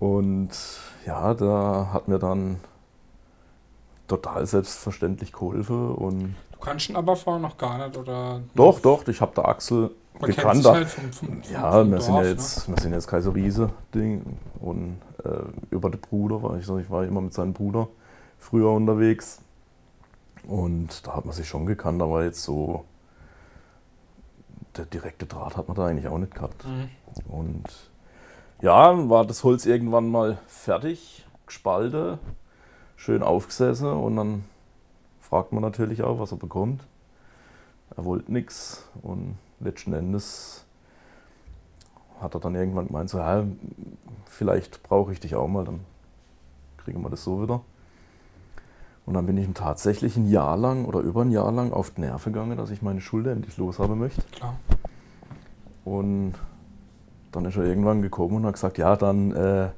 Und 0.00 0.50
ja, 1.06 1.34
da 1.34 1.90
hat 1.92 2.08
mir 2.08 2.18
dann 2.18 2.58
total 4.06 4.46
selbstverständlich 4.46 5.32
geholfen. 5.32 5.94
Und 5.94 6.34
Du 6.52 6.58
kannst 6.60 6.88
ihn 6.88 6.96
aber 6.96 7.16
vorher 7.16 7.40
noch 7.42 7.56
gar 7.58 7.86
nicht, 7.86 7.96
oder? 7.98 8.40
doch, 8.54 8.80
doch, 8.80 9.06
ich 9.08 9.20
habe 9.20 9.34
der 9.34 9.46
Axel 9.48 9.90
Man 10.20 10.30
gekannt. 10.30 10.64
halt 10.66 10.88
vom, 10.88 11.12
vom, 11.12 11.42
Ja, 11.52 11.72
vom 11.72 11.90
wir 11.92 12.00
sind 12.00 12.14
ja 12.14 12.20
Dorf, 12.20 12.24
ne? 12.24 12.30
jetzt, 12.30 12.68
wir 12.68 12.76
sind 12.80 12.92
jetzt 12.92 13.06
kein 13.08 13.22
so 13.22 13.30
riese 13.32 13.70
Ding. 13.94 14.38
Und 14.60 14.98
äh, 15.24 15.28
über 15.70 15.90
den 15.90 16.00
Bruder 16.00 16.42
war 16.42 16.56
ich, 16.56 16.68
ich 16.68 16.90
war 16.90 17.04
immer 17.04 17.20
mit 17.20 17.34
seinem 17.34 17.52
Bruder 17.52 17.88
früher 18.38 18.70
unterwegs. 18.70 19.40
Und 20.46 21.06
da 21.06 21.16
hat 21.16 21.24
man 21.24 21.34
sich 21.34 21.48
schon 21.48 21.66
gekannt, 21.66 22.00
aber 22.02 22.24
jetzt 22.24 22.42
so 22.42 22.84
der 24.76 24.86
direkte 24.86 25.26
Draht 25.26 25.56
hat 25.56 25.68
man 25.68 25.76
da 25.76 25.86
eigentlich 25.86 26.08
auch 26.08 26.18
nicht 26.18 26.34
gehabt. 26.34 26.64
Ne? 26.66 26.88
Mhm. 27.26 27.32
Und 27.32 27.64
ja, 28.60 28.88
dann 28.88 29.08
war 29.10 29.24
das 29.24 29.44
Holz 29.44 29.66
irgendwann 29.66 30.10
mal 30.10 30.38
fertig, 30.46 31.24
gespalten, 31.46 32.18
schön 32.96 33.22
aufgesessen 33.22 33.88
und 33.88 34.16
dann 34.16 34.44
fragt 35.20 35.52
man 35.52 35.62
natürlich 35.62 36.02
auch, 36.02 36.18
was 36.18 36.32
er 36.32 36.38
bekommt. 36.38 36.86
Er 37.96 38.04
wollte 38.04 38.32
nichts 38.32 38.88
und 39.02 39.36
letzten 39.60 39.92
Endes 39.92 40.64
hat 42.20 42.34
er 42.34 42.40
dann 42.40 42.54
irgendwann 42.54 42.86
gemeint, 42.86 43.10
so, 43.10 43.18
ja, 43.18 43.44
vielleicht 44.26 44.82
brauche 44.82 45.12
ich 45.12 45.20
dich 45.20 45.34
auch 45.34 45.48
mal, 45.48 45.64
dann 45.64 45.80
kriegen 46.78 47.02
wir 47.02 47.10
das 47.10 47.24
so 47.24 47.42
wieder. 47.42 47.62
Und 49.06 49.14
dann 49.14 49.26
bin 49.26 49.36
ich 49.36 49.44
ihm 49.44 49.54
tatsächlich 49.54 50.16
ein 50.16 50.30
Jahr 50.30 50.56
lang 50.56 50.86
oder 50.86 51.00
über 51.00 51.22
ein 51.22 51.30
Jahr 51.30 51.52
lang 51.52 51.72
auf 51.72 51.90
die 51.90 52.02
Nerven 52.02 52.32
gegangen, 52.32 52.56
dass 52.56 52.70
ich 52.70 52.80
meine 52.80 53.00
Schulter 53.00 53.32
endlich 53.32 53.58
loshaben 53.58 53.98
möchte. 53.98 54.22
Klar. 54.32 54.56
Und 55.84 56.34
dann 57.32 57.44
ist 57.44 57.56
er 57.56 57.64
irgendwann 57.64 58.00
gekommen 58.00 58.36
und 58.36 58.46
hat 58.46 58.54
gesagt, 58.54 58.78
ja, 58.78 58.96
dann 58.96 59.32
äh, 59.32 59.68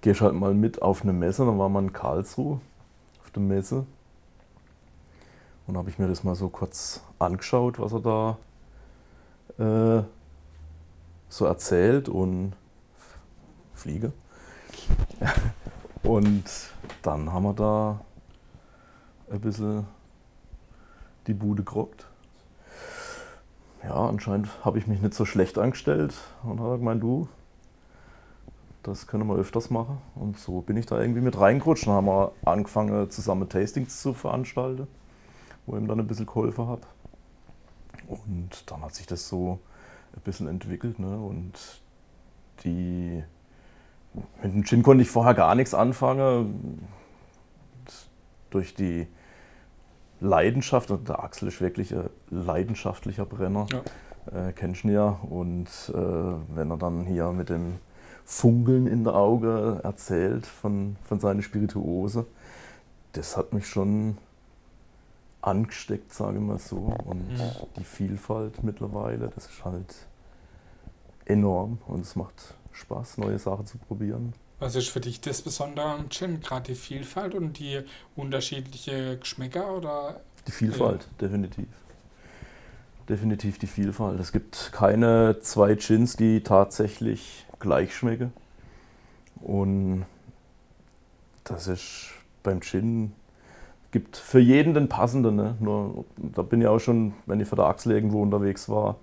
gehst 0.00 0.20
halt 0.20 0.34
mal 0.34 0.54
mit 0.54 0.82
auf 0.82 1.02
eine 1.02 1.12
Messe. 1.12 1.44
Dann 1.44 1.58
war 1.58 1.68
man 1.68 1.86
in 1.86 1.92
Karlsruhe 1.92 2.60
auf 3.22 3.30
der 3.30 3.42
Messe. 3.42 3.86
Und 5.66 5.76
habe 5.76 5.90
ich 5.90 5.98
mir 5.98 6.08
das 6.08 6.24
mal 6.24 6.34
so 6.34 6.48
kurz 6.48 7.02
angeschaut, 7.18 7.78
was 7.78 7.92
er 7.92 8.00
da 9.58 9.98
äh, 9.98 10.02
so 11.28 11.44
erzählt 11.44 12.08
und 12.08 12.54
fliege. 13.74 14.12
und 16.02 16.44
dann 17.02 17.32
haben 17.32 17.44
wir 17.44 17.54
da 17.54 18.00
ein 19.30 19.40
bisschen 19.40 19.86
die 21.26 21.34
Bude 21.34 21.62
gerockt 21.62 22.06
ja, 23.82 23.94
anscheinend 23.94 24.48
habe 24.64 24.78
ich 24.78 24.86
mich 24.86 25.00
nicht 25.00 25.14
so 25.14 25.24
schlecht 25.24 25.58
angestellt 25.58 26.14
und 26.42 26.60
habe 26.60 26.78
gemeint, 26.78 27.02
du, 27.02 27.28
das 28.82 29.06
können 29.06 29.26
wir 29.26 29.36
öfters 29.36 29.70
machen. 29.70 29.98
Und 30.14 30.38
so 30.38 30.60
bin 30.62 30.76
ich 30.76 30.86
da 30.86 31.00
irgendwie 31.00 31.20
mit 31.20 31.38
reingerutscht. 31.38 31.86
Dann 31.86 31.94
haben 31.94 32.06
wir 32.06 32.32
angefangen, 32.44 33.10
zusammen 33.10 33.48
Tastings 33.48 34.00
zu 34.00 34.14
veranstalten, 34.14 34.86
wo 35.66 35.76
ich 35.76 35.82
ihm 35.82 35.88
dann 35.88 36.00
ein 36.00 36.06
bisschen 36.06 36.26
geholfen 36.26 36.66
habe. 36.66 36.82
Und 38.08 38.70
dann 38.70 38.82
hat 38.82 38.94
sich 38.94 39.06
das 39.06 39.28
so 39.28 39.58
ein 40.14 40.22
bisschen 40.22 40.48
entwickelt. 40.48 40.98
Ne? 40.98 41.18
Und 41.18 41.52
die, 42.64 43.22
mit 44.42 44.52
dem 44.52 44.64
Gin 44.64 44.82
konnte 44.82 45.02
ich 45.02 45.10
vorher 45.10 45.34
gar 45.34 45.54
nichts 45.54 45.74
anfangen. 45.74 46.86
Durch 48.50 48.74
die 48.74 49.06
Leidenschaft, 50.20 50.90
und 50.90 51.08
der 51.08 51.22
Axel 51.22 51.48
ist 51.48 51.60
wirklich 51.60 51.94
ein 51.94 52.08
leidenschaftlicher 52.30 53.24
Brenner, 53.24 53.66
Ja. 53.72 54.48
äh, 54.48 54.52
kennst 54.52 54.82
du 54.84 54.88
ihn 54.88 54.94
ja. 54.94 55.20
Und 55.28 55.68
äh, 55.94 56.56
wenn 56.56 56.70
er 56.70 56.76
dann 56.76 57.04
hier 57.06 57.30
mit 57.32 57.48
dem 57.48 57.78
Funkeln 58.30 58.86
in 58.86 59.02
der 59.02 59.16
Auge 59.16 59.80
erzählt 59.82 60.46
von, 60.46 60.94
von 61.02 61.18
seiner 61.18 61.42
Spirituose, 61.42 62.26
das 63.12 63.36
hat 63.36 63.52
mich 63.52 63.66
schon 63.66 64.18
angesteckt, 65.42 66.12
sage 66.12 66.36
ich 66.38 66.42
mal 66.42 66.58
so. 66.60 66.94
Und 67.04 67.28
Mhm. 67.28 67.40
die 67.76 67.82
Vielfalt 67.82 68.62
mittlerweile, 68.62 69.30
das 69.34 69.46
ist 69.46 69.64
halt 69.64 69.94
enorm 71.24 71.78
und 71.88 72.02
es 72.02 72.14
macht 72.14 72.54
Spaß, 72.70 73.18
neue 73.18 73.38
Sachen 73.40 73.66
zu 73.66 73.78
probieren. 73.78 74.32
Was 74.60 74.76
ist 74.76 74.90
für 74.90 75.00
dich 75.00 75.20
das 75.20 75.42
Besondere 75.42 75.86
am 75.86 76.08
Gin? 76.08 76.40
Gerade 76.40 76.66
die 76.72 76.74
Vielfalt 76.76 77.34
und 77.34 77.58
die 77.58 77.80
unterschiedliche 78.14 79.18
Geschmäcker 79.18 79.74
oder 79.76 80.20
Die 80.46 80.52
Vielfalt, 80.52 81.08
definitiv. 81.20 81.66
Definitiv 83.10 83.58
die 83.58 83.66
Vielfalt. 83.66 84.20
Es 84.20 84.30
gibt 84.30 84.70
keine 84.72 85.40
zwei 85.40 85.74
Gins, 85.74 86.16
die 86.16 86.44
tatsächlich 86.44 87.44
gleich 87.58 87.92
schmecken. 87.92 88.32
Und 89.40 90.04
das 91.42 91.66
ist 91.66 92.10
beim 92.44 92.60
Gin, 92.60 93.12
gibt 93.90 94.16
für 94.16 94.38
jeden 94.38 94.74
den 94.74 94.88
passenden. 94.88 95.34
Ne? 95.34 95.56
Nur, 95.58 96.04
da 96.16 96.42
bin 96.42 96.60
ich 96.60 96.68
auch 96.68 96.78
schon, 96.78 97.14
wenn 97.26 97.40
ich 97.40 97.48
für 97.48 97.56
der 97.56 97.64
Axel 97.64 97.90
irgendwo 97.92 98.22
unterwegs 98.22 98.68
war, 98.68 98.96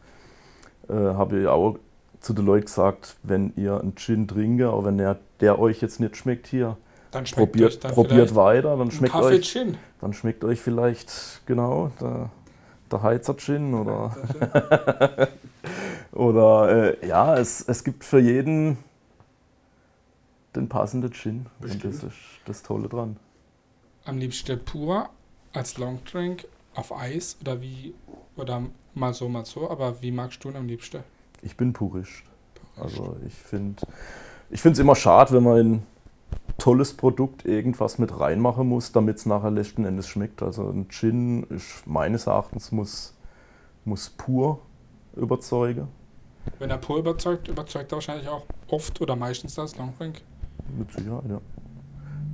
äh, 0.87 0.93
habe 0.93 1.41
ich 1.41 1.47
auch 1.47 1.77
zu 2.21 2.31
den 2.31 2.45
Leuten 2.45 2.67
gesagt, 2.67 3.17
wenn 3.23 3.51
ihr 3.57 3.77
einen 3.77 3.97
Gin 3.97 4.25
trinkt, 4.25 4.63
auch 4.63 4.85
wenn 4.85 4.97
der, 4.97 5.19
der 5.41 5.59
euch 5.59 5.81
jetzt 5.81 5.99
nicht 5.99 6.15
schmeckt 6.15 6.47
hier, 6.47 6.77
dann 7.11 7.25
schmeckt 7.25 7.41
euch 7.41 7.51
probiert, 7.51 7.83
dann 7.83 7.91
probiert 7.91 8.35
weiter, 8.35 8.77
dann 8.77 8.89
schmeckt 8.89 9.15
euch 9.15 9.51
Gin. 9.51 9.77
dann 9.99 10.13
schmeckt 10.13 10.45
euch 10.45 10.61
vielleicht 10.61 11.41
genau 11.45 11.91
der, 11.99 12.29
der 12.91 13.01
Heizer 13.03 13.35
Gin 13.37 13.73
oder, 13.73 14.15
oder 16.11 16.95
äh, 17.01 17.07
ja, 17.07 17.37
es, 17.37 17.61
es 17.67 17.83
gibt 17.83 18.03
für 18.03 18.19
jeden 18.19 18.77
den 20.55 20.69
passenden 20.69 21.11
Gin. 21.11 21.45
Und 21.59 21.73
das 21.73 21.81
Bestimmt. 21.81 22.03
ist 22.03 22.17
das 22.45 22.63
Tolle 22.63 22.89
dran. 22.89 23.17
Am 24.05 24.17
liebsten 24.17 24.63
pur 24.63 25.09
als 25.53 25.77
Longdrink 25.77 26.45
auf 26.75 26.95
Eis 26.95 27.37
oder 27.41 27.61
wie 27.61 27.93
oder 28.35 28.63
mal 28.93 29.13
so 29.13 29.27
mal 29.27 29.45
so, 29.45 29.69
aber 29.69 30.01
wie 30.01 30.11
magst 30.11 30.43
du 30.43 30.49
ihn 30.49 30.55
am 30.55 30.67
liebsten? 30.67 31.03
Ich 31.41 31.57
bin 31.57 31.73
Purist. 31.73 32.23
Also 32.75 33.17
ich 33.25 33.33
finde 33.33 33.83
ich 34.49 34.63
es 34.63 34.79
immer 34.79 34.95
schade, 34.95 35.33
wenn 35.33 35.43
man 35.43 35.57
in 35.59 35.83
tolles 36.57 36.93
Produkt 36.93 37.45
irgendwas 37.45 37.99
mit 37.99 38.19
reinmachen 38.19 38.67
muss, 38.67 38.91
damit 38.91 39.17
es 39.17 39.25
nachher 39.25 39.51
letzten 39.51 39.85
Endes 39.85 40.07
schmeckt. 40.07 40.41
Also 40.41 40.69
ein 40.69 40.89
Gin 40.89 41.43
ist 41.43 41.85
meines 41.85 42.27
Erachtens 42.27 42.71
muss, 42.71 43.13
muss 43.85 44.09
pur 44.09 44.59
überzeugen. 45.15 45.87
Wenn 46.59 46.69
er 46.69 46.77
pur 46.77 46.97
überzeugt, 46.97 47.47
überzeugt 47.47 47.91
er 47.91 47.97
wahrscheinlich 47.97 48.27
auch 48.29 48.45
oft 48.69 48.99
oder 49.01 49.15
meistens 49.15 49.55
das 49.55 49.77
Longdrink. 49.77 50.21
Mit 50.77 50.91
Sicherheit, 50.91 51.29
ja. 51.29 51.41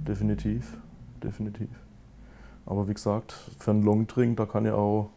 Definitiv, 0.08 0.78
definitiv. 1.24 1.70
Aber 2.66 2.88
wie 2.88 2.94
gesagt, 2.94 3.34
für 3.60 3.72
einen 3.72 3.84
Longdrink, 3.84 4.38
da 4.38 4.46
kann 4.46 4.66
ich 4.66 4.72
auch 4.72 5.10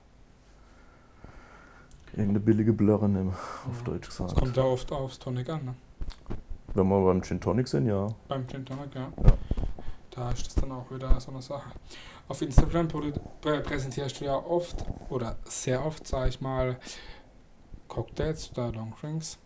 irgendeine 2.13 2.41
billige 2.41 2.73
Blöre 2.73 3.09
nehmen, 3.09 3.31
auf 3.31 3.79
Ja. 3.79 3.93
Deutsch 3.93 4.07
Das 4.09 4.17
gesagt. 4.19 4.37
kommt 4.37 4.57
ja 4.57 4.65
oft 4.65 4.91
aufs 4.93 5.19
Tonic 5.19 5.49
an, 5.51 5.65
ne? 5.65 5.75
Wenn 6.77 6.89
wir 6.89 7.05
beim 7.05 7.23
Gin 7.23 7.41
Tonic 7.41 7.69
sind, 7.69 7.87
ja. 7.87 8.07
Beim 8.29 8.47
Gin 8.47 8.65
Tonic, 8.65 8.95
ja. 8.95 9.13
Ja. 9.25 9.33
Da 10.11 10.31
ist 10.31 10.47
das 10.47 10.55
dann 10.55 10.73
auch 10.73 10.91
wieder 10.91 11.19
so 11.21 11.31
eine 11.31 11.43
Sache. 11.43 11.71
Auf 12.29 12.41
Instagram 12.43 12.89
präsentierst 13.41 14.21
du 14.21 14.25
ja 14.25 14.37
oft 14.37 14.85
oder 15.11 15.37
sehr 15.45 15.85
oft, 15.85 16.07
sag 16.07 16.29
ich 16.29 16.41
mal, 16.41 16.77
Cocktails 17.89 18.51
oder 18.53 18.73
Longdrinks. 18.73 19.39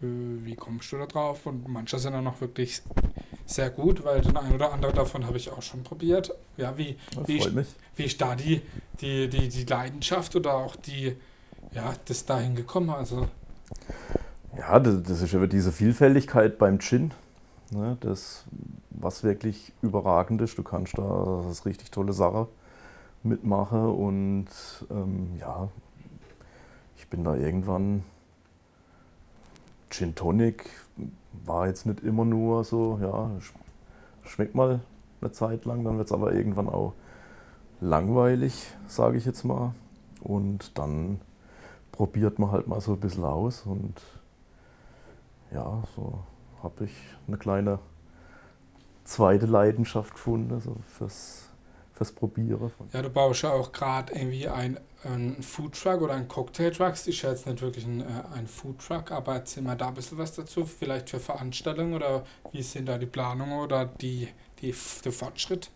Äh, 0.00 0.06
Wie 0.06 0.54
kommst 0.54 0.90
du 0.92 0.98
da 0.98 1.06
drauf? 1.06 1.46
Und 1.46 1.68
manche 1.68 1.98
sind 1.98 2.12
dann 2.12 2.26
auch 2.26 2.40
wirklich 2.40 2.82
sehr 3.46 3.70
gut, 3.70 4.04
weil 4.04 4.20
den 4.22 4.36
ein 4.36 4.54
oder 4.54 4.72
andere 4.72 4.92
davon 4.92 5.26
habe 5.26 5.36
ich 5.36 5.50
auch 5.50 5.62
schon 5.62 5.82
probiert. 5.82 6.32
Ja, 6.56 6.76
wie, 6.78 6.96
Das 7.14 7.28
Wie 7.28 7.40
freut 7.40 7.54
mich. 7.54 7.68
wie 7.96 8.04
ist 8.04 8.20
da 8.20 8.34
die, 8.34 8.62
die, 9.00 9.28
die, 9.28 9.48
die 9.48 9.64
Leidenschaft 9.64 10.36
oder 10.36 10.54
auch 10.54 10.76
die, 10.76 11.16
ja, 11.72 11.92
das 12.06 12.24
dahin 12.24 12.54
gekommen? 12.54 12.90
Also, 12.90 13.28
Ja, 14.60 14.78
das, 14.78 15.02
das 15.02 15.22
ist 15.22 15.34
aber 15.34 15.48
diese 15.48 15.72
Vielfältigkeit 15.72 16.58
beim 16.58 16.78
Gin. 16.78 17.12
Ne, 17.72 17.96
das, 18.00 18.44
was 18.90 19.22
wirklich 19.24 19.72
überragend 19.82 20.40
ist. 20.42 20.58
Du 20.58 20.62
kannst 20.62 20.98
da 20.98 21.42
das 21.46 21.66
richtig 21.66 21.90
tolle 21.90 22.12
Sache 22.12 22.48
mitmachen 23.22 23.86
und 23.86 24.46
ähm, 24.90 25.30
ja, 25.40 25.68
ich 26.96 27.08
bin 27.08 27.24
da 27.24 27.36
irgendwann. 27.36 28.04
Gin 29.90 30.14
Tonic 30.14 30.70
war 31.44 31.66
jetzt 31.66 31.86
nicht 31.86 32.00
immer 32.02 32.24
nur 32.24 32.64
so, 32.64 32.98
ja, 33.02 33.30
sch- 33.40 33.54
schmeckt 34.28 34.54
mal 34.54 34.80
eine 35.20 35.32
Zeit 35.32 35.64
lang, 35.64 35.84
dann 35.84 35.98
wird 35.98 36.06
es 36.08 36.12
aber 36.12 36.32
irgendwann 36.32 36.68
auch 36.68 36.94
langweilig, 37.80 38.76
sage 38.86 39.18
ich 39.18 39.24
jetzt 39.26 39.44
mal. 39.44 39.74
Und 40.22 40.78
dann 40.78 41.20
probiert 41.92 42.38
man 42.38 42.52
halt 42.52 42.68
mal 42.68 42.80
so 42.80 42.92
ein 42.94 43.00
bisschen 43.00 43.24
aus 43.24 43.62
und 43.66 43.94
ja, 45.52 45.82
so 45.94 46.24
habe 46.62 46.84
ich 46.84 46.92
eine 47.26 47.36
kleine 47.36 47.78
zweite 49.04 49.46
Leidenschaft 49.46 50.14
gefunden, 50.14 50.60
so 50.60 50.76
fürs, 50.96 51.48
fürs 51.92 52.12
Probieren. 52.12 52.70
Ja, 52.92 53.02
du 53.02 53.10
baust 53.10 53.42
ja 53.42 53.50
auch 53.52 53.72
gerade 53.72 54.12
irgendwie 54.12 54.48
ein, 54.48 54.78
ein 55.04 55.42
Foodtruck 55.42 56.02
oder 56.02 56.14
ein 56.14 56.28
Cocktailtruck. 56.28 56.94
Ich 57.06 57.22
jetzt 57.22 57.46
nicht 57.46 57.62
wirklich 57.62 57.86
ein, 57.86 58.00
äh, 58.00 58.04
ein 58.34 58.46
Foodtruck, 58.46 59.10
aber 59.10 59.34
erzähl 59.34 59.62
mal 59.62 59.76
da 59.76 59.88
ein 59.88 59.94
bisschen 59.94 60.18
was 60.18 60.34
dazu. 60.34 60.64
Vielleicht 60.64 61.10
für 61.10 61.20
Veranstaltungen 61.20 61.94
oder 61.94 62.24
wie 62.52 62.62
sind 62.62 62.88
da 62.88 62.98
die 62.98 63.06
Planungen 63.06 63.58
oder 63.58 63.86
die, 63.86 64.28
die, 64.60 64.74
der 65.04 65.12
Fortschritt? 65.12 65.70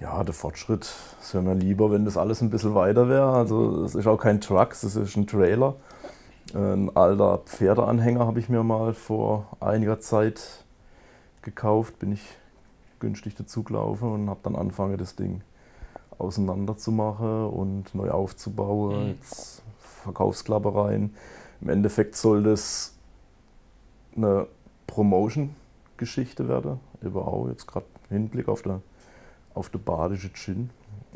Ja, 0.00 0.22
der 0.24 0.34
Fortschritt. 0.34 0.92
Es 1.20 1.34
wäre 1.34 1.42
mir 1.42 1.54
lieber, 1.54 1.90
wenn 1.90 2.04
das 2.04 2.16
alles 2.16 2.40
ein 2.40 2.50
bisschen 2.50 2.74
weiter 2.74 3.08
wäre. 3.08 3.32
Also, 3.32 3.84
es 3.84 3.94
ist 3.94 4.06
auch 4.06 4.18
kein 4.18 4.40
Truck, 4.40 4.72
es 4.72 4.84
ist 4.84 5.16
ein 5.16 5.26
Trailer. 5.26 5.76
Ein 6.52 6.94
alter 6.94 7.38
Pferdeanhänger 7.38 8.26
habe 8.26 8.38
ich 8.38 8.48
mir 8.48 8.62
mal 8.62 8.94
vor 8.94 9.56
einiger 9.60 9.98
Zeit 10.00 10.64
gekauft. 11.42 11.98
Bin 11.98 12.12
ich 12.12 12.22
günstig 13.00 13.34
dazu 13.34 13.62
gelaufen 13.62 14.12
und 14.12 14.30
habe 14.30 14.40
dann 14.42 14.56
angefangen, 14.56 14.98
das 14.98 15.16
Ding 15.16 15.42
auseinander 16.18 16.76
zu 16.76 16.92
machen 16.92 17.46
und 17.46 17.94
neu 17.94 18.10
aufzubauen. 18.10 19.02
Mhm. 19.02 19.08
Jetzt 19.10 19.62
Verkaufsklappereien. 19.78 21.14
Im 21.60 21.68
Endeffekt 21.68 22.16
soll 22.16 22.42
das 22.42 22.94
eine 24.16 24.46
Promotion-Geschichte 24.86 26.48
werden. 26.48 26.78
Überall 27.00 27.50
jetzt 27.50 27.66
gerade 27.66 27.86
im 28.10 28.16
Hinblick 28.16 28.48
auf 28.48 28.62
der, 28.62 28.80
auf 29.54 29.70
der 29.70 29.78
badische 29.78 30.32
Gin 30.32 30.70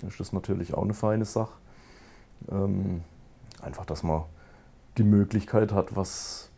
ist 0.06 0.20
das 0.20 0.32
natürlich 0.32 0.74
auch 0.74 0.82
eine 0.82 0.94
feine 0.94 1.24
Sache. 1.24 1.52
Ähm, 2.50 3.02
einfach, 3.60 3.84
dass 3.84 4.02
man 4.02 4.22
die 4.98 5.04
Möglichkeit 5.04 5.72
hat, 5.72 5.96
was 5.96 6.50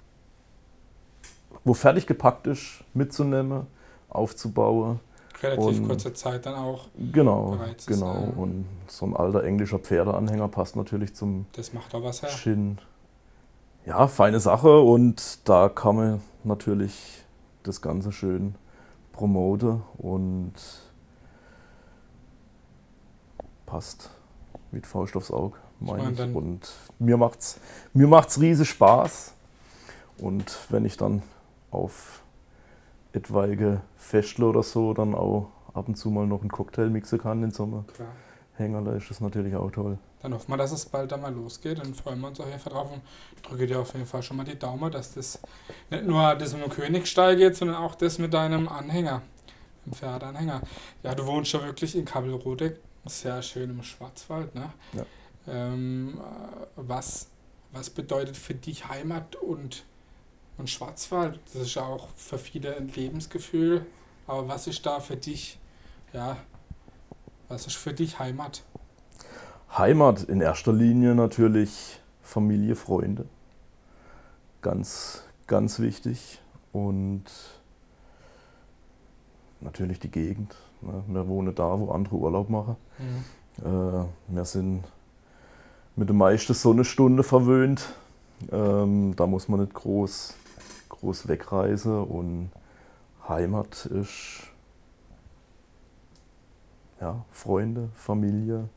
wo 1.64 1.74
fertig 1.74 2.06
gepackt 2.06 2.46
ist, 2.46 2.84
mitzunehmen, 2.94 3.66
aufzubauen 4.08 5.00
relativ 5.42 5.80
und, 5.80 5.88
kurze 5.88 6.12
Zeit 6.12 6.46
dann 6.46 6.54
auch. 6.54 6.88
Genau, 7.12 7.58
genau. 7.86 8.14
Sein. 8.14 8.30
Und 8.34 8.66
so 8.86 9.06
ein 9.06 9.16
alter 9.16 9.44
englischer 9.44 9.78
Pferdeanhänger 9.78 10.48
passt 10.48 10.76
natürlich 10.76 11.14
zum 11.14 11.46
das 11.52 11.72
macht 11.72 11.92
doch 11.94 12.02
was 12.02 12.22
her. 12.22 12.30
Shin. 12.30 12.78
Ja, 13.86 14.06
feine 14.08 14.40
Sache 14.40 14.80
und 14.80 15.48
da 15.48 15.68
kann 15.68 15.96
man 15.96 16.20
natürlich 16.44 17.24
das 17.62 17.80
Ganze 17.80 18.12
schön 18.12 18.54
promoten 19.12 19.82
und 19.98 20.52
passt 23.66 24.10
mit 24.70 24.86
Faust 24.86 25.16
aufs 25.16 25.30
Auge, 25.30 25.56
meine 25.80 26.12
ich. 26.12 26.18
ich. 26.18 26.34
Und 26.34 26.72
mir 26.98 27.16
macht's, 27.16 27.58
mir 27.92 28.06
macht's 28.06 28.40
riesig 28.40 28.68
Spaß. 28.70 29.34
Und 30.18 30.58
wenn 30.68 30.84
ich 30.84 30.96
dann 30.96 31.22
auf 31.70 32.22
etwaige 33.12 33.80
Festle 33.96 34.46
oder 34.46 34.62
so 34.62 34.94
dann 34.94 35.14
auch 35.14 35.48
ab 35.74 35.88
und 35.88 35.96
zu 35.96 36.10
mal 36.10 36.26
noch 36.26 36.40
einen 36.40 36.50
Cocktail 36.50 36.90
mixen 36.90 37.18
kann 37.18 37.42
in 37.42 37.50
Sommer. 37.50 37.84
Klar. 37.94 38.08
Da 38.58 38.92
ist 38.92 39.08
das 39.08 39.22
natürlich 39.22 39.56
auch 39.56 39.70
toll. 39.70 39.96
Dann 40.20 40.34
hoffen 40.34 40.52
wir, 40.52 40.58
dass 40.58 40.70
es 40.70 40.84
bald 40.84 41.10
einmal 41.14 41.32
losgeht 41.32 41.82
und 41.82 41.96
freuen 41.96 42.20
wir 42.20 42.28
uns 42.28 42.40
auf 42.40 42.46
jeden 42.46 42.58
Fall 42.58 42.74
drauf 42.74 42.92
und 42.92 43.00
drücke 43.42 43.66
dir 43.66 43.80
auf 43.80 43.94
jeden 43.94 44.04
Fall 44.04 44.22
schon 44.22 44.36
mal 44.36 44.44
die 44.44 44.58
Daumen, 44.58 44.92
dass 44.92 45.14
das 45.14 45.40
nicht 45.88 46.04
nur 46.04 46.34
das 46.34 46.52
mit 46.52 46.64
dem 46.64 46.70
Königstall 46.70 47.36
geht, 47.36 47.56
sondern 47.56 47.78
auch 47.78 47.94
das 47.94 48.18
mit 48.18 48.34
deinem 48.34 48.68
Anhänger, 48.68 49.22
dem 49.86 49.94
Pferdeanhänger. 49.94 50.60
Ja, 51.02 51.14
du 51.14 51.24
wohnst 51.24 51.54
ja 51.54 51.64
wirklich 51.64 51.96
in 51.96 52.04
Kabelrode, 52.04 52.76
sehr 53.06 53.40
schön 53.40 53.70
im 53.70 53.82
Schwarzwald. 53.82 54.54
Ne? 54.54 54.70
Ja. 54.92 55.06
Ähm, 55.48 56.20
was, 56.76 57.28
was 57.72 57.90
bedeutet 57.90 58.36
für 58.36 58.54
dich 58.54 58.88
Heimat 58.88 59.36
und 59.36 59.84
und 60.60 60.70
Schwarzwald, 60.70 61.40
das 61.52 61.62
ist 61.62 61.74
ja 61.74 61.82
auch 61.82 62.08
für 62.14 62.38
viele 62.38 62.76
ein 62.76 62.88
Lebensgefühl. 62.88 63.86
Aber 64.26 64.46
was 64.46 64.66
ist 64.66 64.86
da 64.86 65.00
für 65.00 65.16
dich, 65.16 65.58
ja, 66.12 66.36
was 67.48 67.66
ist 67.66 67.76
für 67.76 67.92
dich 67.92 68.18
Heimat? 68.18 68.62
Heimat 69.76 70.22
in 70.24 70.40
erster 70.40 70.72
Linie 70.72 71.14
natürlich 71.14 72.00
Familie, 72.22 72.76
Freunde. 72.76 73.24
Ganz, 74.62 75.24
ganz 75.46 75.80
wichtig. 75.80 76.40
Und 76.72 77.24
natürlich 79.60 79.98
die 79.98 80.10
Gegend. 80.10 80.54
Ne? 80.80 81.02
Wir 81.08 81.26
wohnen 81.26 81.54
da, 81.54 81.78
wo 81.80 81.90
andere 81.90 82.16
Urlaub 82.16 82.50
machen. 82.50 82.76
Mhm. 82.98 83.64
Äh, 83.64 84.04
wir 84.28 84.44
sind 84.44 84.84
mit 85.96 86.08
der 86.08 86.16
meisten 86.16 86.54
Sonnenstunde 86.54 87.22
verwöhnt. 87.22 87.94
Ähm, 88.50 89.14
da 89.16 89.26
muss 89.26 89.48
man 89.48 89.60
nicht 89.60 89.74
groß 89.74 90.34
groß 91.00 91.28
wegreise 91.28 92.02
und 92.02 92.50
Heimat 93.28 93.86
ist 93.86 94.42
ja, 97.00 97.24
Freunde, 97.30 97.88
Familie, 97.94 98.68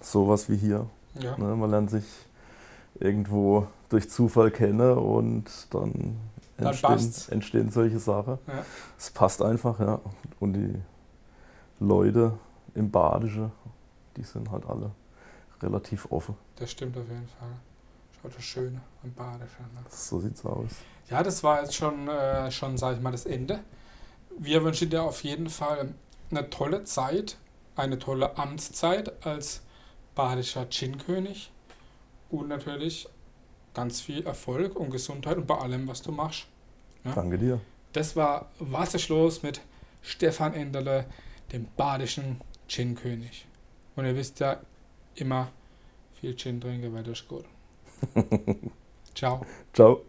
sowas 0.00 0.50
wie 0.50 0.56
hier. 0.56 0.86
Ja. 1.14 1.38
Ne, 1.38 1.56
man 1.56 1.70
lernt 1.70 1.90
sich 1.90 2.04
irgendwo 3.00 3.66
durch 3.88 4.10
Zufall 4.10 4.50
kennen 4.50 4.98
und 4.98 5.44
dann, 5.70 6.18
dann 6.58 6.66
entstehen, 6.66 7.12
entstehen, 7.30 7.70
solche 7.70 7.98
Sachen. 7.98 8.38
Ja. 8.46 8.64
Es 8.98 9.10
passt 9.10 9.40
einfach, 9.40 9.80
ja. 9.80 10.00
Und 10.40 10.54
die 10.54 10.74
Leute 11.80 12.34
im 12.74 12.90
Badische, 12.90 13.50
die 14.16 14.24
sind 14.24 14.50
halt 14.50 14.66
alle 14.66 14.92
relativ 15.60 16.10
offen. 16.10 16.36
Das 16.56 16.70
stimmt 16.70 16.96
auf 16.96 17.08
jeden 17.08 17.28
Fall. 17.28 17.56
Oder 18.24 18.40
schön 18.40 18.80
und 19.02 19.16
badischer. 19.16 19.62
Ne? 19.74 19.84
So 19.88 20.20
sieht's 20.20 20.44
aus. 20.44 20.70
Ja, 21.10 21.22
das 21.22 21.42
war 21.42 21.60
jetzt 21.60 21.74
schon, 21.74 22.08
äh, 22.08 22.50
schon 22.50 22.78
sage 22.78 22.96
ich 22.96 23.02
mal, 23.02 23.10
das 23.10 23.26
Ende. 23.26 23.60
Wir 24.38 24.62
wünschen 24.62 24.90
dir 24.90 25.02
auf 25.02 25.22
jeden 25.24 25.48
Fall 25.48 25.94
eine 26.30 26.48
tolle 26.48 26.84
Zeit, 26.84 27.36
eine 27.74 27.98
tolle 27.98 28.36
Amtszeit 28.38 29.26
als 29.26 29.62
badischer 30.14 30.68
Gin-König 30.68 31.50
und 32.30 32.48
natürlich 32.48 33.08
ganz 33.74 34.00
viel 34.00 34.24
Erfolg 34.26 34.76
und 34.76 34.90
Gesundheit 34.90 35.36
und 35.36 35.46
bei 35.46 35.58
allem, 35.58 35.88
was 35.88 36.02
du 36.02 36.12
machst. 36.12 36.46
Ne? 37.04 37.12
Danke 37.14 37.38
dir. 37.38 37.60
Das 37.92 38.16
war 38.16 38.50
Wasserschloss 38.58 39.42
mit 39.42 39.60
Stefan 40.00 40.54
Enderle, 40.54 41.06
dem 41.52 41.66
badischen 41.76 42.40
Gin-König. 42.68 43.46
Und 43.96 44.06
ihr 44.06 44.16
wisst 44.16 44.40
ja 44.40 44.60
immer 45.14 45.50
viel 46.20 46.36
Gin 46.36 46.60
trinken, 46.60 46.92
weil 46.94 47.02
das 47.02 47.20
ist 47.20 47.28
gut. 47.28 47.44
Ciao. 49.14 49.44
Ciao. 49.72 50.02